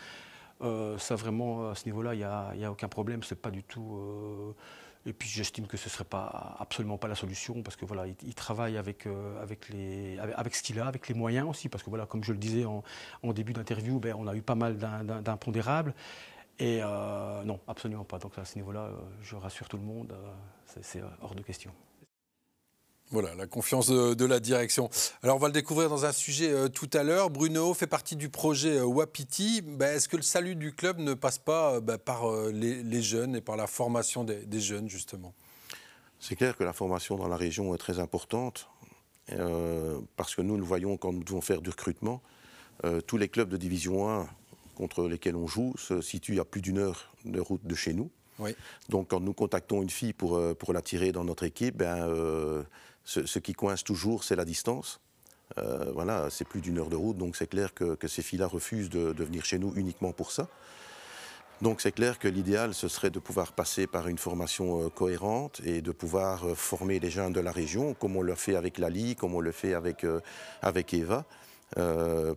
ça 0.61 1.15
vraiment, 1.15 1.71
à 1.71 1.75
ce 1.75 1.85
niveau-là, 1.85 2.15
il 2.15 2.19
n'y 2.19 2.25
a, 2.25 2.49
a, 2.49 2.71
aucun 2.71 2.89
problème. 2.89 3.23
C'est 3.23 3.41
pas 3.41 3.51
du 3.51 3.63
tout 3.63 4.55
et 5.05 5.13
puis 5.13 5.29
j'estime 5.29 5.67
que 5.67 5.77
ce 5.77 5.87
ne 5.87 5.91
serait 5.91 6.05
pas, 6.05 6.57
absolument 6.61 6.97
pas 6.97 7.09
la 7.09 7.15
solution 7.15 7.63
parce 7.63 7.77
que 7.77 7.85
voilà, 7.85 8.07
il, 8.07 8.35
travaille 8.35 8.77
avec, 8.77 9.07
euh, 9.07 9.43
avec, 9.43 9.69
les, 9.69 10.19
avec, 10.19 10.55
ce 10.55 10.63
qu'il 10.63 10.79
a, 10.79 10.87
avec 10.87 11.09
les 11.09 11.15
moyens 11.15 11.49
aussi, 11.49 11.69
parce 11.69 11.83
que 11.83 11.91
voilà, 11.91 12.07
comme 12.07 12.23
je 12.23 12.33
le 12.33 12.39
disais 12.39 12.65
en, 12.65 12.83
début 13.33 13.53
d'interview, 13.53 13.99
ben, 13.99 14.15
on 14.17 14.27
a 14.29 14.37
eu 14.37 14.43
pas 14.43 14.55
mal 14.55 14.77
d'impondérables. 14.77 15.95
Et 16.59 16.81
euh, 16.83 17.43
non, 17.45 17.59
absolument 17.67 18.05
pas. 18.05 18.19
Donc 18.19 18.39
à 18.39 18.45
ce 18.45 18.57
niveau-là, 18.57 18.81
euh, 18.81 18.97
je 19.23 19.35
rassure 19.35 19.69
tout 19.69 19.79
le 19.79 19.83
monde, 19.83 20.15
c'est 20.81 21.03
hors 21.21 21.35
de 21.35 21.43
question. 21.43 21.73
Voilà, 23.13 23.35
la 23.35 23.47
confiance 23.47 23.89
de, 23.89 24.25
la 24.25 24.41
direction. 24.41 24.89
Alors, 25.23 25.37
on 25.37 25.39
va 25.39 25.49
le 25.49 25.53
découvrir 25.53 25.91
dans 25.91 26.07
un 26.07 26.13
sujet 26.13 26.51
euh, 26.51 26.69
tout 26.69 26.89
à 26.95 27.03
l'heure. 27.03 27.29
Bruno 27.29 27.75
fait 27.75 27.87
partie 27.87 28.17
du 28.17 28.31
projet 28.31 28.79
euh, 28.79 28.87
Wapiti. 28.87 29.61
Ben, 29.61 29.95
est-ce 29.95 30.09
que 30.09 30.17
le 30.17 30.23
salut 30.23 30.57
du 30.57 30.73
club 30.73 30.99
ne 30.99 31.13
passe 31.13 31.37
pas 31.37 31.75
euh, 31.75 31.81
ben, 31.83 31.99
par 31.99 32.25
les, 32.51 33.03
jeunes 33.03 33.37
et 33.37 33.43
par 33.43 33.59
la 33.59 33.67
formation 33.67 34.25
des, 34.25 34.61
jeunes, 34.61 34.89
justement? 34.89 35.35
C'est 36.21 36.37
clair 36.37 36.57
que 36.57 36.65
la 36.65 36.73
formation 36.73 37.17
dans 37.17 37.29
la 37.29 37.37
région 37.37 37.75
est 37.75 37.79
très 37.79 37.99
importante, 37.99 38.69
parce 40.17 40.35
que 40.35 40.41
nous 40.41 40.57
le 40.57 40.65
voyons 40.65 40.97
quand 40.97 41.13
nous 41.13 41.23
devons 41.23 41.43
faire 41.43 41.61
du 41.61 41.69
recrutement. 41.69 42.23
tous 43.07 43.19
les 43.19 43.29
clubs 43.29 43.49
de 43.49 43.57
Division 43.59 44.09
1 44.09 44.29
contre 44.77 45.07
lesquels 45.07 45.37
on 45.37 45.47
joue 45.47 45.75
se 45.77 46.01
situent 46.01 46.41
à 46.41 46.45
plus 46.45 46.63
d'une 46.63 46.79
heure 46.79 47.13
de 47.27 47.41
route 47.41 47.67
de 47.67 47.75
chez 47.75 47.93
nous. 47.93 48.11
Donc, 48.89 49.09
quand 49.09 49.21
nous 49.21 49.35
contactons 49.35 49.83
une 49.83 49.91
fille 49.91 50.13
pour, 50.13 50.41
pour 50.57 50.73
l'attirer 50.73 51.13
dans 51.13 51.25
notre 51.25 51.43
équipe, 51.43 51.77
ben, 51.77 52.65
ce, 53.05 53.39
qui 53.39 53.53
coince 53.53 53.85
toujours, 53.85 54.25
c'est 54.25 54.37
la 54.37 54.45
distance. 54.45 55.01
Euh, 55.59 55.91
voilà, 55.93 56.29
c'est 56.31 56.47
plus 56.47 56.61
d'une 56.61 56.79
heure 56.79 56.89
de 56.89 56.97
route, 56.97 57.19
donc 57.19 57.37
c'est 57.37 57.47
clair 57.47 57.75
que, 57.75 57.97
ces 58.07 58.23
filles-là 58.23 58.47
refusent 58.47 58.91
de, 58.91 59.13
venir 59.23 59.45
chez 59.45 59.59
nous 59.59 59.73
uniquement 59.77 60.13
pour 60.13 60.31
ça. 60.31 60.49
Donc 61.61 61.81
c'est 61.81 61.93
clair 61.93 62.19
que 62.19 62.27
l'idéal, 62.27 62.75
ce 62.75 62.89
serait 62.89 63.11
de 63.11 63.21
pouvoir 63.21 63.53
passer 63.53 63.87
par 63.87 64.09
une 64.09 64.19
formation 64.19 64.83
euh, 64.83 64.89
cohérente 64.89 65.61
et 65.65 65.81
de 65.81 65.93
pouvoir 65.93 66.45
euh, 66.45 66.55
former 66.57 66.99
les 66.99 67.11
jeunes 67.11 67.33
de 67.33 67.41
la 67.41 67.53
région, 67.53 67.95
comme 67.95 68.17
on 68.17 68.23
le 68.23 68.35
fait 68.35 68.57
avec 68.57 68.79
Lali, 68.79 69.15
comme 69.15 69.35
on 69.35 69.41
le 69.41 69.53
fait 69.53 69.75
avec, 69.75 70.05
avec 70.61 70.95
Eva, 70.95 71.25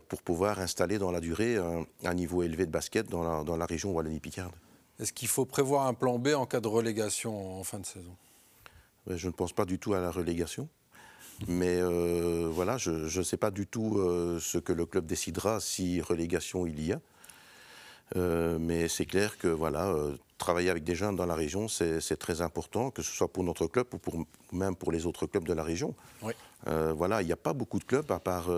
pour 0.07 0.21
pouvoir 0.21 0.59
installer 0.59 0.97
dans 0.97 1.11
la 1.11 1.19
durée 1.19 1.57
un, 1.57 2.13
niveau 2.13 2.43
élevé 2.43 2.65
de 2.65 2.71
basket 2.71 3.09
dans 3.09 3.23
la, 3.23 3.43
dans 3.43 3.57
la 3.57 3.65
région 3.65 3.91
Wallonie-Picarde. 3.91 4.53
Est-ce 4.99 5.11
qu'il 5.11 5.27
faut 5.27 5.45
prévoir 5.45 5.87
un 5.87 5.93
plan 5.93 6.19
B 6.19 6.29
en 6.29 6.45
cas 6.45 6.61
de 6.61 6.67
relégation 6.67 7.59
en 7.59 7.63
fin 7.63 7.79
de 7.79 7.85
saison? 7.85 8.15
Je 9.07 9.27
ne 9.27 9.33
pense 9.33 9.53
pas 9.53 9.65
du 9.65 9.79
tout 9.79 9.93
à 9.93 9.99
la 9.99 10.11
relégation. 10.11 10.69
Mais 11.47 11.79
euh, 11.79 12.47
voilà, 12.49 12.77
je 12.77 12.91
ne 12.91 13.23
sais 13.23 13.37
pas 13.37 13.51
du 13.51 13.67
tout 13.67 13.97
euh, 13.97 14.39
ce 14.39 14.57
que 14.57 14.73
le 14.73 14.85
club 14.85 15.05
décidera 15.05 15.59
si 15.59 16.01
relégation 16.01 16.65
il 16.65 16.83
y 16.83 16.93
a. 16.93 16.99
Euh, 18.15 18.57
mais 18.59 18.87
c'est 18.87 19.05
clair 19.05 19.37
que 19.37 19.47
voilà, 19.47 19.93
travailler 20.37 20.69
avec 20.69 20.83
des 20.83 20.95
jeunes 20.95 21.15
dans 21.15 21.25
la 21.25 21.35
région, 21.35 21.67
c'est 21.67 22.17
très 22.17 22.41
important, 22.41 22.91
que 22.91 23.01
ce 23.01 23.11
soit 23.11 23.27
pour 23.27 23.43
notre 23.43 23.67
club 23.67 23.87
ou 23.93 23.97
pour, 23.97 24.25
même 24.53 24.75
pour 24.75 24.91
les 24.91 25.05
autres 25.05 25.25
clubs 25.25 25.45
de 25.45 25.53
la 25.53 25.63
région. 25.63 25.93
voilà, 26.65 27.21
il 27.21 27.25
n'y 27.25 27.33
a 27.33 27.37
pas 27.37 27.53
beaucoup 27.53 27.79
de 27.79 27.83
clubs 27.83 28.09
à 28.11 28.19
part 28.19 28.49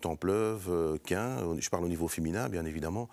Templeuve, 0.00 0.98
Quin, 1.04 1.56
je 1.58 1.70
parle 1.70 1.84
au 1.84 1.88
niveau 1.88 2.08
féminin 2.08 2.48
bien 2.48 2.64
évidemment, 2.64 3.08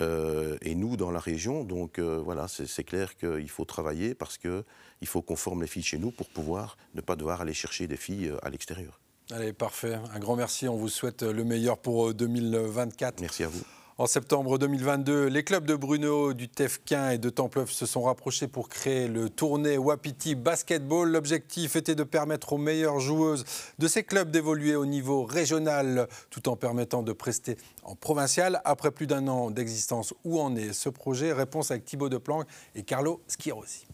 euh, 0.00 0.56
et 0.62 0.74
nous 0.74 0.96
dans 0.96 1.10
la 1.10 1.18
région. 1.18 1.64
Donc 1.64 1.98
euh, 1.98 2.20
voilà, 2.24 2.46
c'est 2.48 2.84
clair 2.84 3.16
qu'il 3.16 3.48
faut 3.48 3.64
travailler 3.64 4.14
parce 4.14 4.38
qu'il 4.38 4.64
faut 5.06 5.22
qu'on 5.22 5.36
forme 5.36 5.62
les 5.62 5.68
filles 5.68 5.82
chez 5.82 5.98
nous 5.98 6.10
pour 6.10 6.28
pouvoir 6.28 6.76
ne 6.94 7.00
pas 7.00 7.16
devoir 7.16 7.40
aller 7.40 7.54
chercher 7.54 7.86
des 7.86 7.96
filles 7.96 8.28
euh, 8.28 8.44
à 8.44 8.50
l'extérieur. 8.50 9.00
Allez, 9.32 9.52
parfait. 9.52 9.98
Un 10.12 10.18
grand 10.18 10.36
merci. 10.36 10.68
On 10.68 10.76
vous 10.76 10.88
souhaite 10.88 11.22
le 11.22 11.44
meilleur 11.44 11.78
pour 11.78 12.12
2024. 12.14 13.20
Merci 13.20 13.44
à 13.44 13.48
vous. 13.48 13.62
En 14.00 14.06
septembre 14.06 14.56
2022, 14.56 15.26
les 15.26 15.44
clubs 15.44 15.66
de 15.66 15.76
Bruno, 15.76 16.32
du 16.32 16.48
Tefquin 16.48 17.10
et 17.10 17.18
de 17.18 17.28
Templeuf 17.28 17.70
se 17.70 17.84
sont 17.84 18.00
rapprochés 18.00 18.48
pour 18.48 18.70
créer 18.70 19.08
le 19.08 19.28
tournée 19.28 19.76
Wapiti 19.76 20.34
Basketball. 20.34 21.10
L'objectif 21.12 21.76
était 21.76 21.94
de 21.94 22.02
permettre 22.02 22.54
aux 22.54 22.56
meilleures 22.56 22.98
joueuses 22.98 23.44
de 23.78 23.88
ces 23.88 24.02
clubs 24.02 24.30
d'évoluer 24.30 24.74
au 24.74 24.86
niveau 24.86 25.26
régional 25.26 26.08
tout 26.30 26.48
en 26.48 26.56
permettant 26.56 27.02
de 27.02 27.12
prester 27.12 27.58
en 27.82 27.94
provincial. 27.94 28.62
Après 28.64 28.90
plus 28.90 29.06
d'un 29.06 29.28
an 29.28 29.50
d'existence, 29.50 30.14
où 30.24 30.40
en 30.40 30.56
est 30.56 30.72
ce 30.72 30.88
projet? 30.88 31.34
Réponse 31.34 31.70
avec 31.70 31.84
Thibaut 31.84 32.08
Deplanque 32.08 32.46
et 32.74 32.84
Carlo 32.84 33.20
Schirosi. 33.28 33.84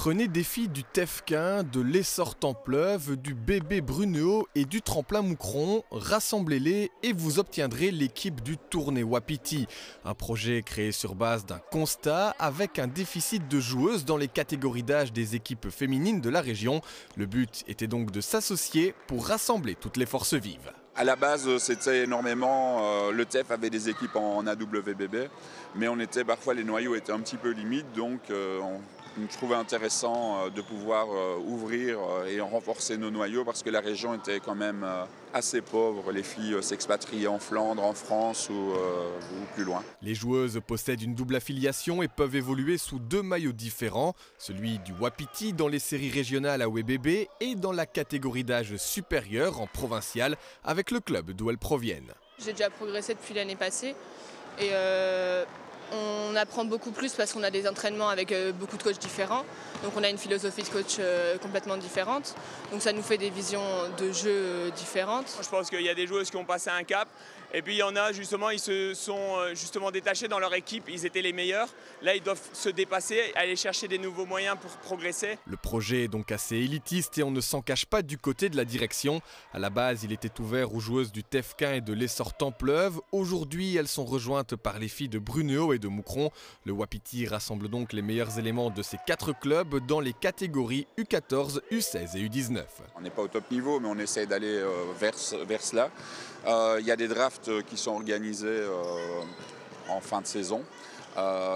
Prenez 0.00 0.28
des 0.28 0.44
filles 0.44 0.68
du 0.68 0.84
Tefquin, 0.84 1.64
de 1.64 1.80
l'Essor 1.80 2.36
Templeuve, 2.36 3.16
du 3.16 3.34
bébé 3.34 3.80
Bruneau 3.80 4.46
et 4.54 4.64
du 4.64 4.80
tremplin 4.80 5.22
Moucron, 5.22 5.82
rassemblez-les 5.90 6.92
et 7.02 7.12
vous 7.12 7.40
obtiendrez 7.40 7.90
l'équipe 7.90 8.40
du 8.40 8.58
Tournée 8.58 9.02
Wapiti. 9.02 9.66
Un 10.04 10.14
projet 10.14 10.62
créé 10.62 10.92
sur 10.92 11.16
base 11.16 11.46
d'un 11.46 11.58
constat 11.72 12.36
avec 12.38 12.78
un 12.78 12.86
déficit 12.86 13.48
de 13.48 13.58
joueuses 13.58 14.04
dans 14.04 14.16
les 14.16 14.28
catégories 14.28 14.84
d'âge 14.84 15.12
des 15.12 15.34
équipes 15.34 15.68
féminines 15.68 16.20
de 16.20 16.30
la 16.30 16.42
région. 16.42 16.80
Le 17.16 17.26
but 17.26 17.64
était 17.66 17.88
donc 17.88 18.12
de 18.12 18.20
s'associer 18.20 18.94
pour 19.08 19.26
rassembler 19.26 19.74
toutes 19.74 19.96
les 19.96 20.06
forces 20.06 20.34
vives. 20.34 20.70
À 20.94 21.02
la 21.02 21.16
base, 21.16 21.58
c'était 21.58 22.04
énormément. 22.04 22.78
Euh, 22.82 23.12
le 23.12 23.24
TEF 23.24 23.50
avait 23.50 23.70
des 23.70 23.88
équipes 23.88 24.16
en 24.16 24.46
AWBB, 24.46 25.28
mais 25.74 25.88
on 25.88 25.98
était 25.98 26.24
parfois 26.24 26.54
les 26.54 26.64
noyaux 26.64 26.94
étaient 26.94 27.12
un 27.12 27.20
petit 27.20 27.36
peu 27.36 27.50
limites, 27.50 27.92
donc 27.94 28.20
euh, 28.30 28.60
on 28.60 28.80
je 29.30 29.36
trouvais 29.36 29.54
intéressant 29.54 30.46
euh, 30.46 30.50
de 30.50 30.60
pouvoir 30.60 31.08
euh, 31.10 31.36
ouvrir 31.38 31.98
euh, 31.98 32.26
et 32.26 32.40
renforcer 32.40 32.96
nos 32.96 33.10
noyaux 33.10 33.44
parce 33.44 33.62
que 33.62 33.70
la 33.70 33.80
région 33.80 34.14
était 34.14 34.40
quand 34.40 34.54
même 34.54 34.86
assez 35.32 35.60
pauvre. 35.60 36.12
Les 36.12 36.22
filles 36.22 36.62
s'expatriaient 36.62 37.26
en 37.26 37.38
Flandre, 37.38 37.84
en 37.84 37.92
France 37.92 38.50
ou, 38.50 38.72
plus 39.54 39.64
loin. 39.64 39.82
Les 40.02 40.14
joueuses 40.14 40.60
possèdent 40.66 41.02
une 41.02 41.14
double 41.14 41.36
affiliation 41.36 42.02
et 42.02 42.08
peuvent 42.08 42.34
évoluer 42.34 42.78
sous 42.78 42.98
deux 42.98 43.22
maillots 43.22 43.52
différents, 43.52 44.14
celui 44.38 44.78
du 44.78 44.92
Wapiti 44.92 45.52
dans 45.52 45.68
les 45.68 45.78
séries 45.78 46.10
régionales 46.10 46.62
à 46.62 46.68
WBB 46.68 47.28
et 47.40 47.54
dans 47.54 47.72
la 47.72 47.86
catégorie 47.86 48.44
d'âge 48.44 48.76
supérieur 48.76 49.60
en 49.60 49.66
provincial 49.66 50.36
avec 50.64 50.90
le 50.90 51.00
club 51.00 51.32
d'où 51.32 51.50
elles 51.50 51.58
proviennent. 51.58 52.12
J'ai 52.38 52.52
déjà 52.52 52.70
progressé 52.70 53.14
depuis 53.14 53.34
l'année 53.34 53.56
passée 53.56 53.94
et 54.60 54.70
on 55.92 56.36
apprend 56.36 56.64
beaucoup 56.64 56.90
plus 56.90 57.12
parce 57.14 57.32
qu'on 57.32 57.42
a 57.42 57.50
des 57.50 57.68
entraînements 57.68 58.08
avec 58.08 58.32
euh, 58.32 58.52
beaucoup 58.52 58.76
de 58.76 58.82
coachs 58.82 58.98
différents. 58.98 59.44
Donc 59.82 59.92
on 59.96 60.02
a 60.02 60.08
une 60.08 60.18
philosophie 60.18 60.62
de 60.62 60.68
coach 60.68 60.96
euh, 60.98 61.38
complètement 61.38 61.76
différente. 61.76 62.34
Donc 62.72 62.82
ça 62.82 62.92
nous 62.92 63.02
fait 63.02 63.18
des 63.18 63.30
visions 63.30 63.62
de 63.98 64.12
jeu 64.12 64.30
euh, 64.30 64.70
différentes. 64.70 65.38
Je 65.40 65.48
pense 65.48 65.70
qu'il 65.70 65.82
y 65.82 65.88
a 65.88 65.94
des 65.94 66.06
joueuses 66.06 66.30
qui 66.30 66.36
ont 66.36 66.44
passé 66.44 66.70
un 66.70 66.84
cap 66.84 67.08
Et 67.54 67.62
puis 67.62 67.76
il 67.76 67.78
y 67.78 67.82
en 67.82 67.96
a 67.96 68.12
justement, 68.12 68.50
ils 68.50 68.58
se 68.58 68.92
sont 68.92 69.36
euh, 69.38 69.54
justement 69.54 69.90
détachés 69.90 70.28
dans 70.28 70.38
leur 70.38 70.54
équipe, 70.54 70.84
ils 70.88 71.06
étaient 71.06 71.22
les 71.22 71.32
meilleurs. 71.32 71.68
Là, 72.02 72.14
ils 72.14 72.22
doivent 72.22 72.40
se 72.52 72.68
dépasser, 72.68 73.32
aller 73.34 73.56
chercher 73.56 73.88
des 73.88 73.98
nouveaux 73.98 74.26
moyens 74.26 74.56
pour 74.60 74.70
progresser. 74.78 75.38
Le 75.46 75.56
projet 75.56 76.04
est 76.04 76.08
donc 76.08 76.30
assez 76.30 76.56
élitiste 76.56 77.16
et 77.16 77.22
on 77.22 77.30
ne 77.30 77.40
s'en 77.40 77.62
cache 77.62 77.86
pas 77.86 78.02
du 78.02 78.18
côté 78.18 78.50
de 78.50 78.56
la 78.56 78.66
direction. 78.66 79.22
À 79.54 79.58
la 79.58 79.70
base, 79.70 80.04
il 80.04 80.12
était 80.12 80.40
ouvert 80.40 80.74
aux 80.74 80.80
joueuses 80.80 81.10
du 81.10 81.24
Tefquin 81.24 81.72
et 81.72 81.80
de 81.80 81.94
l'Essor 81.94 82.36
Templeuve. 82.36 83.00
Aujourd'hui, 83.12 83.76
elles 83.76 83.88
sont 83.88 84.04
rejointes 84.04 84.54
par 84.54 84.78
les 84.78 84.88
filles 84.88 85.08
de 85.08 85.18
Bruneau 85.18 85.72
et 85.72 85.78
de 85.78 85.88
Moucron. 85.88 86.30
Le 86.64 86.72
Wapiti 86.72 87.26
rassemble 87.26 87.68
donc 87.68 87.94
les 87.94 88.02
meilleurs 88.02 88.38
éléments 88.38 88.70
de 88.70 88.82
ces 88.82 88.98
quatre 89.06 89.32
clubs 89.32 89.86
dans 89.86 90.00
les 90.00 90.12
catégories 90.12 90.86
U14, 90.98 91.60
U16 91.72 92.16
et 92.18 92.28
U19. 92.28 92.64
On 92.96 93.00
n'est 93.00 93.10
pas 93.10 93.22
au 93.22 93.28
top 93.28 93.50
niveau, 93.50 93.80
mais 93.80 93.88
on 93.88 93.98
essaie 93.98 94.26
d'aller 94.26 94.58
euh, 94.58 94.68
vers, 95.00 95.14
vers 95.46 95.62
cela. 95.62 95.90
Euh, 96.46 96.76
il 96.80 96.86
y 96.86 96.90
a 96.90 96.96
des 96.96 97.08
drafts 97.08 97.37
qui 97.68 97.76
sont 97.76 97.92
organisés 97.92 98.46
euh, 98.46 98.72
en 99.88 100.00
fin 100.00 100.20
de 100.20 100.26
saison. 100.26 100.62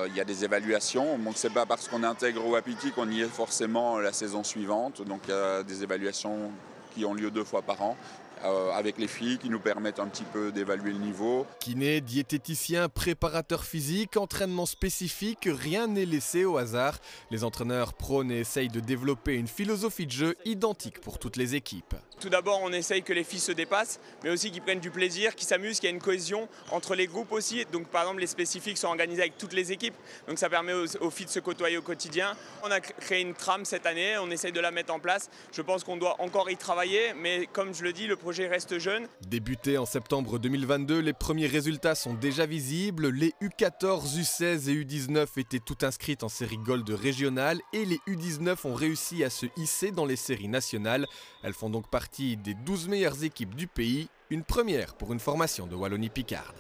Il 0.09 0.17
y 0.17 0.21
a 0.21 0.25
des 0.25 0.45
évaluations, 0.45 1.19
donc 1.19 1.35
c'est 1.37 1.53
pas 1.53 1.67
parce 1.67 1.87
qu'on 1.87 2.03
intègre 2.03 2.45
au 2.45 2.51
Wapiti 2.51 2.91
qu'on 2.91 3.09
y 3.09 3.21
est 3.21 3.29
forcément 3.29 4.01
la 4.01 4.13
saison 4.13 4.43
suivante. 4.43 5.03
Donc 5.03 5.21
il 5.29 5.31
y 5.31 5.35
a 5.35 5.63
des 5.63 5.85
évaluations 5.85 6.51
qui 6.93 7.05
ont 7.05 7.15
lieu 7.15 7.31
deux 7.31 7.45
fois 7.45 7.63
par 7.63 7.81
an. 7.81 7.97
Euh, 8.45 8.73
avec 8.73 8.99
les 8.99 9.07
filles 9.07 9.39
qui 9.39 9.51
nous 9.51 9.61
permettent 9.61 10.01
un 10.01 10.09
petit 10.09 10.25
peu 10.25 10.51
d'évaluer 10.51 10.93
le 10.93 10.99
niveau. 10.99 11.47
Kiné, 11.61 12.01
diététicien, 12.01 12.89
préparateur 12.89 13.65
physique, 13.65 14.17
entraînement 14.17 14.67
spécifique, 14.67 15.49
rien 15.49 15.87
n'est 15.87 16.07
laissé 16.07 16.45
au 16.45 16.57
hasard. 16.57 16.99
Les 17.31 17.45
entraîneurs 17.45 17.95
prônent 17.95 18.33
et 18.33 18.41
essayent 18.41 18.69
de 18.69 18.81
développer 18.81 19.35
une 19.35 19.47
philosophie 19.47 20.07
de 20.07 20.13
jeu 20.13 20.37
identique 20.45 21.01
pour 21.01 21.21
toutes 21.21 21.37
les 21.37 21.55
équipes. 21.55 21.95
Tout 22.21 22.31
d'abord, 22.31 22.61
on 22.63 22.73
essaye 22.73 23.03
que 23.03 23.13
les 23.13 23.25
filles 23.25 23.41
se 23.41 23.53
dépassent, 23.53 24.01
mais 24.25 24.31
aussi 24.31 24.51
qu'ils 24.51 24.63
prennent 24.63 24.81
du 24.81 24.91
plaisir, 24.91 25.37
qu'ils 25.37 25.47
s'amusent, 25.47 25.79
qu'il 25.79 25.89
y 25.89 25.93
ait 25.93 25.95
une 25.95 26.03
cohésion 26.03 26.49
entre 26.71 26.95
les 26.97 27.07
groupes 27.07 27.33
aussi. 27.33 27.65
Donc, 27.71 27.89
par 27.89 28.03
exemple, 28.03 28.21
les 28.21 28.27
spécifiques 28.27 28.79
sont 28.79 28.89
organisés 28.89 29.23
avec 29.23 29.39
toutes 29.39 29.53
les 29.53 29.71
équipes. 29.71 29.95
Donc, 30.27 30.39
ça 30.39 30.49
permet 30.49 30.73
aux, 30.73 31.11
filles 31.11 31.27
de 31.27 31.31
se 31.31 31.41
côtoyer 31.41 31.77
au 31.77 31.83
quotidien. 31.83 32.37
On 32.65 32.71
a 32.71 32.81
créé 32.81 33.21
une 33.21 33.35
trame 33.35 33.65
cette 33.65 33.87
année, 33.87 34.17
on 34.19 34.31
essaye 34.31 34.53
de 34.53 34.61
la 34.61 34.71
mettre 34.73 34.93
en 34.93 34.99
place. 34.99 35.31
Je 35.53 35.63
pense 35.63 35.85
qu'on 35.85 35.97
doit 35.97 36.21
encore 36.21 36.51
y 36.51 36.57
travailler, 36.57 37.13
mais 37.15 37.49
comme 37.53 37.75
je 37.75 37.85
le 37.85 37.93
dis, 37.93 38.07
le 38.07 38.17
projet 38.17 38.32
reste 38.41 38.79
jeune. 38.79 39.07
Débuté 39.29 39.77
en 39.79 39.85
septembre 39.85 40.39
2022, 40.39 41.01
les 41.01 41.13
premiers 41.13 41.47
résultats 41.47 41.95
sont 41.95 42.15
déjà 42.15 42.47
visibles. 42.47 43.09
Les 43.09 43.35
U14, 43.43 44.19
U16 44.19 44.71
et 44.71 44.85
U19 44.85 45.27
étaient 45.37 45.59
toutes 45.59 45.85
inscrites 45.85 46.23
en 46.23 46.29
série 46.29 46.57
Gold 46.57 46.89
régionale 46.89 47.61
et 47.73 47.85
les 47.85 48.01
U19 48.09 48.67
ont 48.67 48.75
réussi 48.75 49.23
à 49.23 49.31
se 49.31 49.47
hisser 49.57 49.91
dans 49.91 50.07
les 50.07 50.17
séries 50.17 50.49
nationales. 50.49 51.07
Elles 51.43 51.53
font 51.53 51.71
donc 51.71 51.91
partie 51.91 52.37
des 52.37 52.55
12 52.55 52.89
meilleures 52.89 53.23
équipes 53.23 53.55
du 53.55 53.67
pays, 53.67 54.09
une 54.31 54.45
première 54.45 54.95
pour 54.95 55.13
une 55.13 55.21
formation 55.21 55.67
de 55.67 55.77
Wallonie-Picarde. 55.77 56.57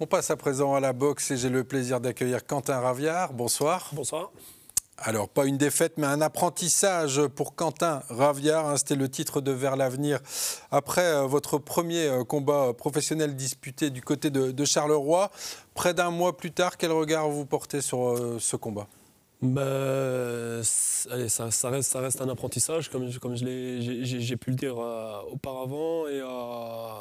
On 0.00 0.06
passe 0.06 0.30
à 0.30 0.36
présent 0.36 0.74
à 0.74 0.80
la 0.80 0.92
boxe 0.92 1.30
et 1.30 1.36
j'ai 1.36 1.50
le 1.50 1.64
plaisir 1.64 2.00
d'accueillir 2.00 2.46
Quentin 2.46 2.80
Raviard. 2.80 3.34
Bonsoir. 3.34 3.90
Bonsoir. 3.92 4.32
Alors, 5.04 5.28
pas 5.28 5.46
une 5.46 5.58
défaite, 5.58 5.94
mais 5.96 6.06
un 6.06 6.20
apprentissage 6.20 7.26
pour 7.26 7.56
Quentin 7.56 8.04
Raviard. 8.08 8.68
Hein, 8.68 8.76
c'était 8.76 8.94
le 8.94 9.08
titre 9.08 9.40
de 9.40 9.50
Vers 9.50 9.74
l'avenir. 9.74 10.20
Après 10.70 11.04
euh, 11.04 11.26
votre 11.26 11.58
premier 11.58 12.06
euh, 12.06 12.22
combat 12.22 12.72
professionnel 12.72 13.34
disputé 13.34 13.90
du 13.90 14.00
côté 14.00 14.30
de, 14.30 14.64
Charleroi, 14.64 15.32
près 15.74 15.92
d'un 15.92 16.12
mois 16.12 16.36
plus 16.36 16.52
tard, 16.52 16.76
quel 16.76 16.92
regard 16.92 17.28
vous 17.28 17.44
portez 17.44 17.80
sur 17.80 18.10
euh, 18.10 18.36
ce 18.38 18.54
combat? 18.54 18.86
Bah, 19.40 20.62
ça, 20.62 21.50
ça, 21.50 21.68
reste, 21.68 21.90
ça 21.90 21.98
reste 21.98 22.20
un 22.20 22.28
apprentissage, 22.28 22.88
comme, 22.88 23.12
comme 23.18 23.34
j'ai 23.34 24.36
pu 24.36 24.50
le 24.50 24.56
dire 24.56 24.76
auparavant. 25.32 26.06
Et 26.06 26.20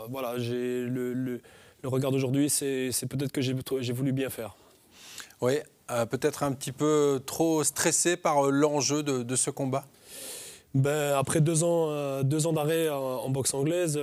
voilà, 0.10 0.38
le, 0.38 0.88
le, 0.88 1.14
le, 1.14 1.88
regard 1.88 2.10
d'aujourd'hui, 2.10 2.50
c'est 2.50 2.90
peut-être 3.08 3.32
que 3.32 3.42
j'ai 3.42 3.94
voulu 3.94 4.12
bien 4.12 4.32
faire. 4.32 4.56
Oui, 5.40 5.60
peut-être 6.10 6.44
un 6.44 6.52
petit 6.52 6.72
peu 6.72 7.22
trop 7.26 7.64
stressé 7.64 8.18
par 8.18 8.44
l'enjeu 8.44 9.04
de, 9.04 9.24
de, 9.24 9.36
ce 9.36 9.50
combat? 9.50 9.86
Ben, 10.74 11.16
Après 11.18 11.42
deux 11.42 11.64
ans, 11.64 12.24
deux 12.24 12.48
ans 12.48 12.54
d'arrêt 12.54 12.90
en, 12.90 13.30
boxe 13.30 13.54
anglaise, 13.54 14.00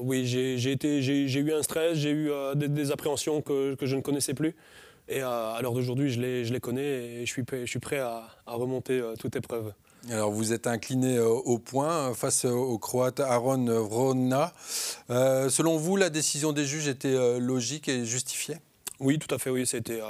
oui, 0.00 0.26
j'ai 0.26 1.40
eu 1.40 1.52
un 1.52 1.62
stress, 1.62 1.98
j'ai 1.98 2.10
eu 2.10 2.30
des, 2.54 2.68
des, 2.68 2.92
appréhensions 2.92 3.42
que, 3.42 3.74
que 3.74 3.86
je 3.86 3.96
ne 3.96 4.00
connaissais 4.00 4.34
plus. 4.34 4.54
Et 5.10 5.22
à, 5.22 5.58
l'heure 5.60 5.72
d'aujourd'hui, 5.72 6.10
je 6.10 6.20
les, 6.20 6.44
je 6.44 6.52
les, 6.52 6.60
connais 6.60 6.82
et 6.82 7.26
je 7.26 7.32
suis, 7.32 7.44
je 7.50 7.66
suis 7.66 7.80
prêt 7.80 7.98
à, 7.98 8.28
remonter 8.46 9.00
euh, 9.00 9.14
toute 9.18 9.34
épreuve. 9.34 9.72
Alors 10.08 10.30
vous 10.30 10.52
êtes 10.52 10.66
incliné 10.66 11.18
euh, 11.18 11.26
au 11.26 11.58
point 11.58 12.10
euh, 12.10 12.14
face 12.14 12.44
au 12.44 12.78
Croate 12.78 13.20
Aaron 13.20 13.64
Vrona. 13.82 14.54
selon 15.08 15.76
vous, 15.76 15.96
la 15.96 16.10
décision 16.10 16.52
des 16.52 16.64
juges 16.64 16.86
était 16.86 17.40
logique 17.40 17.88
et 17.88 18.04
justifiée? 18.04 18.56
Oui, 19.00 19.18
tout 19.18 19.34
à 19.34 19.38
fait, 19.38 19.50
oui, 19.50 19.66
c'était 19.66 20.00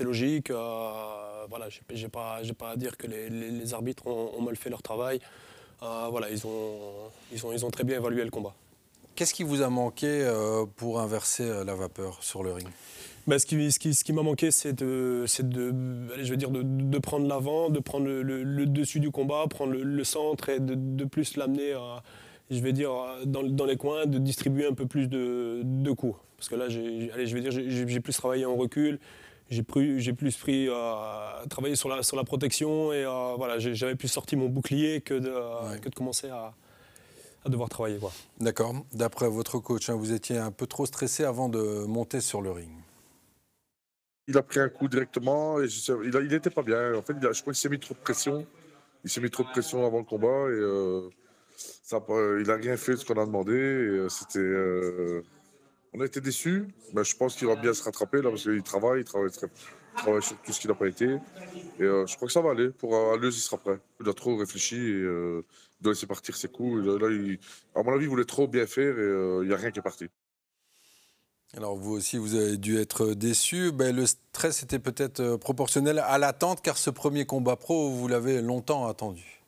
logique. 0.00 0.50
voilà, 0.50 1.68
j'ai 1.90 2.08
pas, 2.08 2.40
pas 2.58 2.70
à 2.70 2.76
dire 2.76 2.96
que 2.96 3.06
les, 3.06 3.28
les, 3.30 3.74
arbitres 3.74 4.06
ont, 4.06 4.40
mal 4.40 4.56
fait 4.56 4.70
leur 4.70 4.82
travail. 4.82 5.20
voilà, 5.80 6.30
ils 6.30 6.46
ont, 6.46 7.10
ils, 7.32 7.46
ont, 7.46 7.52
ils 7.52 7.64
ont 7.64 7.70
très 7.70 7.84
bien 7.84 7.98
évalué 7.98 8.24
le 8.24 8.30
combat. 8.30 8.54
Qu'est-ce 9.14 9.34
qui 9.34 9.44
vous 9.44 9.62
a 9.62 9.68
manqué 9.68 10.28
pour 10.76 11.00
inverser 11.00 11.64
la 11.64 11.74
vapeur 11.74 12.22
sur 12.22 12.42
le 12.42 12.52
ring? 12.52 12.68
Bah, 13.26 13.38
ce 13.38 13.46
qui, 13.46 13.72
ce 13.72 14.04
qui, 14.04 14.12
m'a 14.12 14.22
manqué, 14.22 14.50
c'est 14.50 14.74
de, 14.74 15.24
de, 15.42 16.08
je 16.22 16.30
veux 16.30 16.36
dire, 16.36 16.50
de, 16.50 16.98
prendre 16.98 17.26
l'avant, 17.26 17.70
de 17.70 17.78
prendre 17.78 18.06
le, 18.06 18.66
dessus 18.66 19.00
du 19.00 19.10
combat, 19.10 19.46
prendre 19.48 19.72
le, 19.72 20.04
centre 20.04 20.50
et 20.50 20.60
de, 20.60 21.04
plus 21.04 21.36
l'amener, 21.36 21.74
je 22.50 22.60
vais 22.60 22.72
dire, 22.72 22.90
dans, 23.24 23.42
dans, 23.42 23.64
les 23.64 23.76
coins, 23.76 24.06
de 24.06 24.18
distribuer 24.18 24.66
un 24.66 24.74
peu 24.74 24.86
plus 24.86 25.08
de, 25.08 25.92
coups. 25.92 26.18
Parce 26.36 26.48
que 26.48 26.54
là, 26.56 26.68
j'ai, 26.68 27.10
je 27.26 27.34
vais 27.34 27.40
dire, 27.40 27.50
j'ai, 27.50 28.00
plus 28.00 28.16
travaillé 28.16 28.44
en 28.44 28.56
recul, 28.56 28.98
j'ai 29.50 29.62
plus, 29.62 30.00
j'ai 30.00 30.12
plus 30.12 30.36
pris 30.36 30.68
à 30.68 30.72
euh, 30.72 31.46
travailler 31.46 31.76
sur 31.76 31.88
la, 31.88 32.02
sur 32.02 32.16
la 32.16 32.24
protection 32.24 32.92
et 32.92 33.04
euh, 33.04 33.34
voilà, 33.36 33.58
j'avais 33.58 33.94
plus 33.94 34.08
sorti 34.08 34.36
mon 34.36 34.48
bouclier 34.48 35.00
que 35.00 35.14
de, 35.14 35.78
que 35.80 35.88
de 35.88 35.94
commencer 35.94 36.28
à, 36.28 36.54
à 37.44 37.48
devoir 37.48 37.68
travailler. 37.68 37.98
Quoi. 37.98 38.12
D'accord. 38.40 38.74
D'après 38.92 39.28
votre 39.28 39.58
coach, 39.58 39.88
hein, 39.90 39.94
vous 39.94 40.12
étiez 40.12 40.38
un 40.38 40.50
peu 40.50 40.66
trop 40.66 40.86
stressé 40.86 41.24
avant 41.24 41.48
de 41.48 41.84
monter 41.86 42.20
sur 42.20 42.40
le 42.40 42.50
ring. 42.50 42.70
Il 44.26 44.38
a 44.38 44.42
pris 44.42 44.60
un 44.60 44.70
coup 44.70 44.88
directement 44.88 45.60
et 45.60 45.66
il 45.66 46.28
n'était 46.28 46.50
pas 46.50 46.62
bien. 46.62 46.94
En 46.94 47.02
fait, 47.02 47.14
je 47.20 47.40
crois 47.40 47.52
qu'il 47.52 47.56
s'est 47.56 47.68
mis 47.68 47.78
trop 47.78 47.94
de 47.94 47.98
pression. 47.98 48.46
Il 49.04 49.10
s'est 49.10 49.20
mis 49.20 49.30
trop 49.30 49.42
de 49.42 49.50
pression 49.50 49.84
avant 49.86 49.98
le 49.98 50.04
combat 50.04 50.48
et 50.48 50.52
euh, 50.52 51.10
ça, 51.56 52.04
il 52.08 52.46
n'a 52.46 52.56
rien 52.56 52.76
fait 52.76 52.92
de 52.92 52.96
ce 52.96 53.04
qu'on 53.04 53.20
a 53.20 53.26
demandé. 53.26 53.52
Euh, 53.52 54.08
c'était, 54.08 54.38
euh, 54.38 55.22
on 55.92 56.00
a 56.00 56.06
été 56.06 56.20
déçus, 56.20 56.66
mais 56.92 57.04
je 57.04 57.16
pense 57.16 57.36
qu'il 57.36 57.46
va 57.46 57.56
bien 57.56 57.72
se 57.72 57.82
rattraper 57.82 58.22
là 58.22 58.30
parce 58.30 58.42
qu'il 58.42 58.62
travaille, 58.62 59.00
il 59.00 59.04
travaille, 59.04 59.30
sur 59.30 60.36
tout 60.42 60.52
ce 60.52 60.60
qu'il 60.60 60.70
n'a 60.70 60.76
pas 60.76 60.88
été. 60.88 61.04
Et 61.04 61.84
je 61.84 62.16
crois 62.16 62.26
que 62.26 62.32
ça 62.32 62.40
va 62.40 62.50
aller. 62.50 62.70
Pour 62.70 62.96
Aleuze, 63.12 63.36
il 63.36 63.40
sera 63.40 63.58
prêt. 63.58 63.78
Il 64.00 64.08
a 64.08 64.12
trop 64.12 64.36
réfléchi 64.36 64.76
et 64.76 65.00
il 65.00 65.42
doit 65.80 65.92
laisser 65.92 66.06
partir 66.06 66.36
ses 66.36 66.48
coups. 66.48 66.84
Là, 66.84 66.94
à 67.76 67.82
mon 67.82 67.92
avis, 67.92 68.04
il 68.04 68.08
voulait 68.08 68.24
trop 68.24 68.48
bien 68.48 68.66
faire 68.66 68.98
et 68.98 69.42
il 69.42 69.48
n'y 69.48 69.54
a 69.54 69.56
rien 69.56 69.70
qui 69.70 69.78
est 69.78 69.82
parti. 69.82 70.08
Alors 71.56 71.76
vous 71.76 71.92
aussi, 71.92 72.16
vous 72.16 72.34
avez 72.34 72.56
dû 72.56 72.78
être 72.78 73.14
déçu. 73.14 73.70
Le 73.70 74.06
stress 74.06 74.64
était 74.64 74.80
peut-être 74.80 75.20
euh, 75.20 75.38
proportionnel 75.38 76.00
à 76.00 76.18
l'attente, 76.18 76.60
car 76.62 76.76
ce 76.76 76.90
premier 76.90 77.26
combat 77.26 77.54
pro, 77.54 77.90
vous 77.90 78.08
l'avez 78.08 78.42
longtemps 78.42 78.88
attendu. 78.88 79.43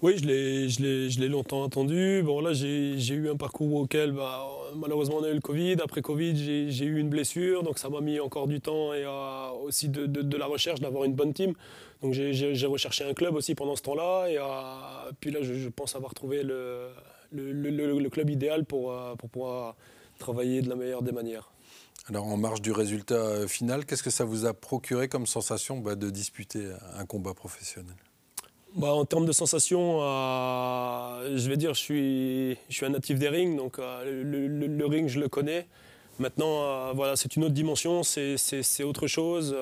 Oui, 0.00 0.16
je 0.18 1.20
l'ai 1.20 1.28
longtemps 1.28 1.64
attendu. 1.64 2.22
Bon, 2.24 2.40
là, 2.40 2.52
j'ai 2.52 3.14
eu 3.14 3.28
un 3.28 3.36
parcours 3.36 3.74
auquel, 3.74 4.12
bah, 4.12 4.46
malheureusement, 4.76 5.16
on 5.16 5.24
a 5.24 5.30
eu 5.30 5.34
le 5.34 5.40
Covid. 5.40 5.76
Après 5.82 6.02
Covid, 6.02 6.70
j'ai 6.70 6.84
eu 6.84 7.00
une 7.00 7.08
blessure, 7.08 7.64
donc 7.64 7.78
ça 7.78 7.88
m'a 7.88 8.00
mis 8.00 8.20
encore 8.20 8.46
du 8.46 8.60
temps 8.60 8.94
et 8.94 9.04
euh, 9.04 9.50
aussi 9.64 9.88
de, 9.88 10.36
la 10.36 10.46
recherche, 10.46 10.78
d'avoir 10.78 11.04
une 11.04 11.14
bonne 11.14 11.34
team. 11.34 11.52
Donc 12.00 12.12
j'ai 12.12 12.66
recherché 12.66 13.04
un 13.04 13.12
club 13.12 13.34
aussi 13.34 13.56
pendant 13.56 13.74
ce 13.74 13.82
temps-là. 13.82 14.28
Et 14.28 14.38
euh, 14.38 15.12
puis 15.18 15.32
là, 15.32 15.40
je, 15.42 15.68
pense 15.68 15.96
avoir 15.96 16.14
trouvé 16.14 16.44
le, 16.44 18.08
club 18.10 18.30
idéal 18.30 18.64
pour, 18.64 18.94
pour 19.18 19.28
pouvoir 19.28 19.74
travailler 20.20 20.62
de 20.62 20.68
la 20.68 20.76
meilleure 20.76 21.02
des 21.02 21.12
manières. 21.12 21.50
Alors 22.08 22.26
en 22.26 22.36
marge 22.36 22.62
du 22.62 22.72
résultat 22.72 23.16
euh, 23.16 23.48
final, 23.48 23.84
qu'est-ce 23.84 24.02
que 24.02 24.10
ça 24.10 24.24
vous 24.24 24.46
a 24.46 24.54
procuré 24.54 25.08
comme 25.08 25.26
sensation 25.26 25.78
bah, 25.78 25.94
de 25.94 26.08
disputer 26.08 26.70
un 26.94 27.04
combat 27.04 27.34
professionnel? 27.34 27.96
Bah, 28.76 28.92
en 28.92 29.04
termes 29.04 29.26
de 29.26 29.32
sensations, 29.32 29.98
euh, 30.02 31.36
je 31.36 31.48
vais 31.48 31.56
dire, 31.56 31.74
je 31.74 31.80
suis, 31.80 32.50
je 32.68 32.74
suis 32.74 32.86
un 32.86 32.90
natif 32.90 33.18
des 33.18 33.28
rings, 33.28 33.56
donc 33.56 33.78
euh, 33.78 34.22
le, 34.24 34.86
ring, 34.86 35.08
je 35.08 35.20
le 35.20 35.28
connais. 35.28 35.66
Maintenant, 36.18 36.92
voilà, 36.94 37.14
c'est 37.14 37.36
une 37.36 37.44
autre 37.44 37.54
dimension, 37.54 38.02
c'est 38.02 38.82
autre 38.82 39.06
chose, 39.06 39.56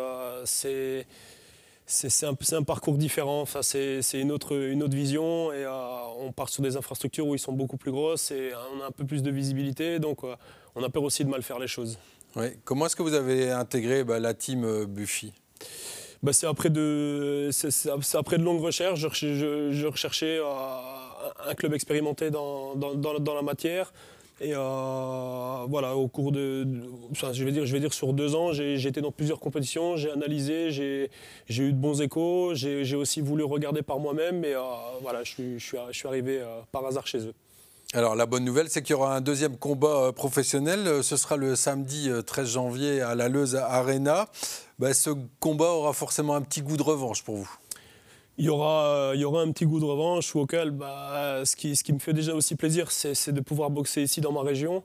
c'est 0.45 1.05
un, 2.23 2.63
parcours 2.63 2.97
différent, 2.97 3.43
enfin, 3.43 3.61
c'est 3.63 4.01
une 4.15 4.33
autre, 4.33 4.57
vision 4.87 5.53
et 5.53 5.67
on 6.19 6.33
part 6.33 6.49
sur 6.49 6.63
des 6.63 6.79
infrastructures 6.79 7.27
où 7.27 7.35
ils 7.35 7.39
sont 7.39 7.53
beaucoup 7.53 7.77
plus 7.77 7.93
grosses 7.93 8.31
et 8.31 8.53
on 8.75 8.83
a 8.83 8.87
un 8.87 8.91
peu 8.91 9.05
plus 9.05 9.23
de 9.23 9.31
visibilité, 9.31 9.99
donc 9.99 10.21
on 10.75 10.83
a 10.83 10.89
peur 10.89 11.03
aussi 11.03 11.25
de 11.25 11.29
mal 11.29 11.43
faire 11.43 11.59
les 11.59 11.69
choses. 11.69 11.99
Comment 12.65 12.87
est-ce 12.87 12.97
que 12.97 13.03
vous 13.03 13.15
avez 13.15 13.51
intégré 13.51 14.05
bah, 14.05 14.21
la 14.21 14.35
team 14.35 14.65
euh, 14.65 14.87
Buffy? 14.87 15.33
Bah, 16.23 16.33
c'est 16.33 16.47
après 16.47 16.69
de, 16.69 17.51
longues 18.39 18.63
recherches. 18.63 19.01
Je, 19.01 19.87
recherchais 19.87 20.39
euh, 20.39 20.45
un 21.49 21.55
club 21.55 21.75
expérimenté 21.75 22.31
dans, 22.31 22.75
la 23.35 23.43
matière. 23.43 23.93
Et 24.41 24.53
voilà, 24.53 25.97
au 25.97 26.09
cours 26.09 26.31
de, 26.33 26.67
je 27.13 27.45
vais 27.45 27.53
dire, 27.53 27.65
je 27.65 27.89
sur 27.91 28.13
deux 28.13 28.35
ans, 28.35 28.53
j'ai 28.53 28.87
été 28.87 29.01
dans 29.01 29.13
plusieurs 29.13 29.41
compétitions, 29.41 29.97
j'ai 29.97 30.11
analysé, 30.11 30.71
j'ai 30.71 31.63
eu 31.63 31.73
de 31.73 31.79
bons 31.79 32.03
échos, 32.03 32.55
j'ai 32.55 32.97
aussi 32.97 33.23
voulu 33.23 33.45
regarder 33.45 33.83
par 33.83 33.99
moi-même, 33.99 34.41
mais 34.41 34.53
voilà, 35.01 35.25
je, 35.25 35.31
suis, 35.33 35.59
je 35.59 36.07
arrivé 36.07 36.43
par 36.71 36.85
hasard 36.85 37.07
chez 37.07 37.21
eux. 37.21 37.35
Alors 37.95 38.17
la 38.17 38.27
bonne 38.27 38.45
nouvelle, 38.45 38.69
c'est 38.69 38.83
qu'il 38.83 38.91
y 38.91 38.95
aura 38.95 39.15
un 39.15 39.21
deuxième 39.21 39.57
combat 39.57 40.07
euh, 40.09 40.13
professionnel. 40.13 40.81
Euh, 40.87 41.03
ce 41.03 41.17
sera 41.17 41.37
le 41.37 41.55
samedi 41.55 42.11
13 42.27 42.45
euh, 42.45 42.51
janvier 42.51 43.01
à 43.01 43.15
la 43.15 43.29
Leuze 43.29 43.55
Arena. 43.55 44.27
Bah, 44.79 44.93
ce 44.93 45.11
combat 45.41 45.71
aura 45.71 45.93
forcément 45.93 46.35
un 46.35 46.43
petit 46.43 46.63
goût 46.63 46.77
de 46.77 46.83
revanche 46.83 47.23
pour 47.23 47.37
vous. 47.37 47.51
Il 48.39 48.45
y, 48.45 48.49
aura, 48.51 49.13
il 49.15 49.21
y 49.21 49.25
aura 49.25 49.41
un 49.41 49.51
petit 49.51 49.65
goût 49.65 49.81
de 49.81 49.87
revanche 49.87 50.37
auquel, 50.37 50.71
bah, 50.71 51.41
ce, 51.47 51.57
qui, 51.57 51.75
ce 51.75 51.83
qui 51.83 51.95
me 51.95 51.99
fait 51.99 52.13
déjà 52.13 52.35
aussi 52.35 52.55
plaisir, 52.55 52.91
c'est 52.93 53.33
de 53.33 53.41
pouvoir 53.41 53.71
boxer 53.71 54.03
ici 54.03 54.21
dans 54.21 54.33
ma 54.33 54.43
région. 54.43 54.85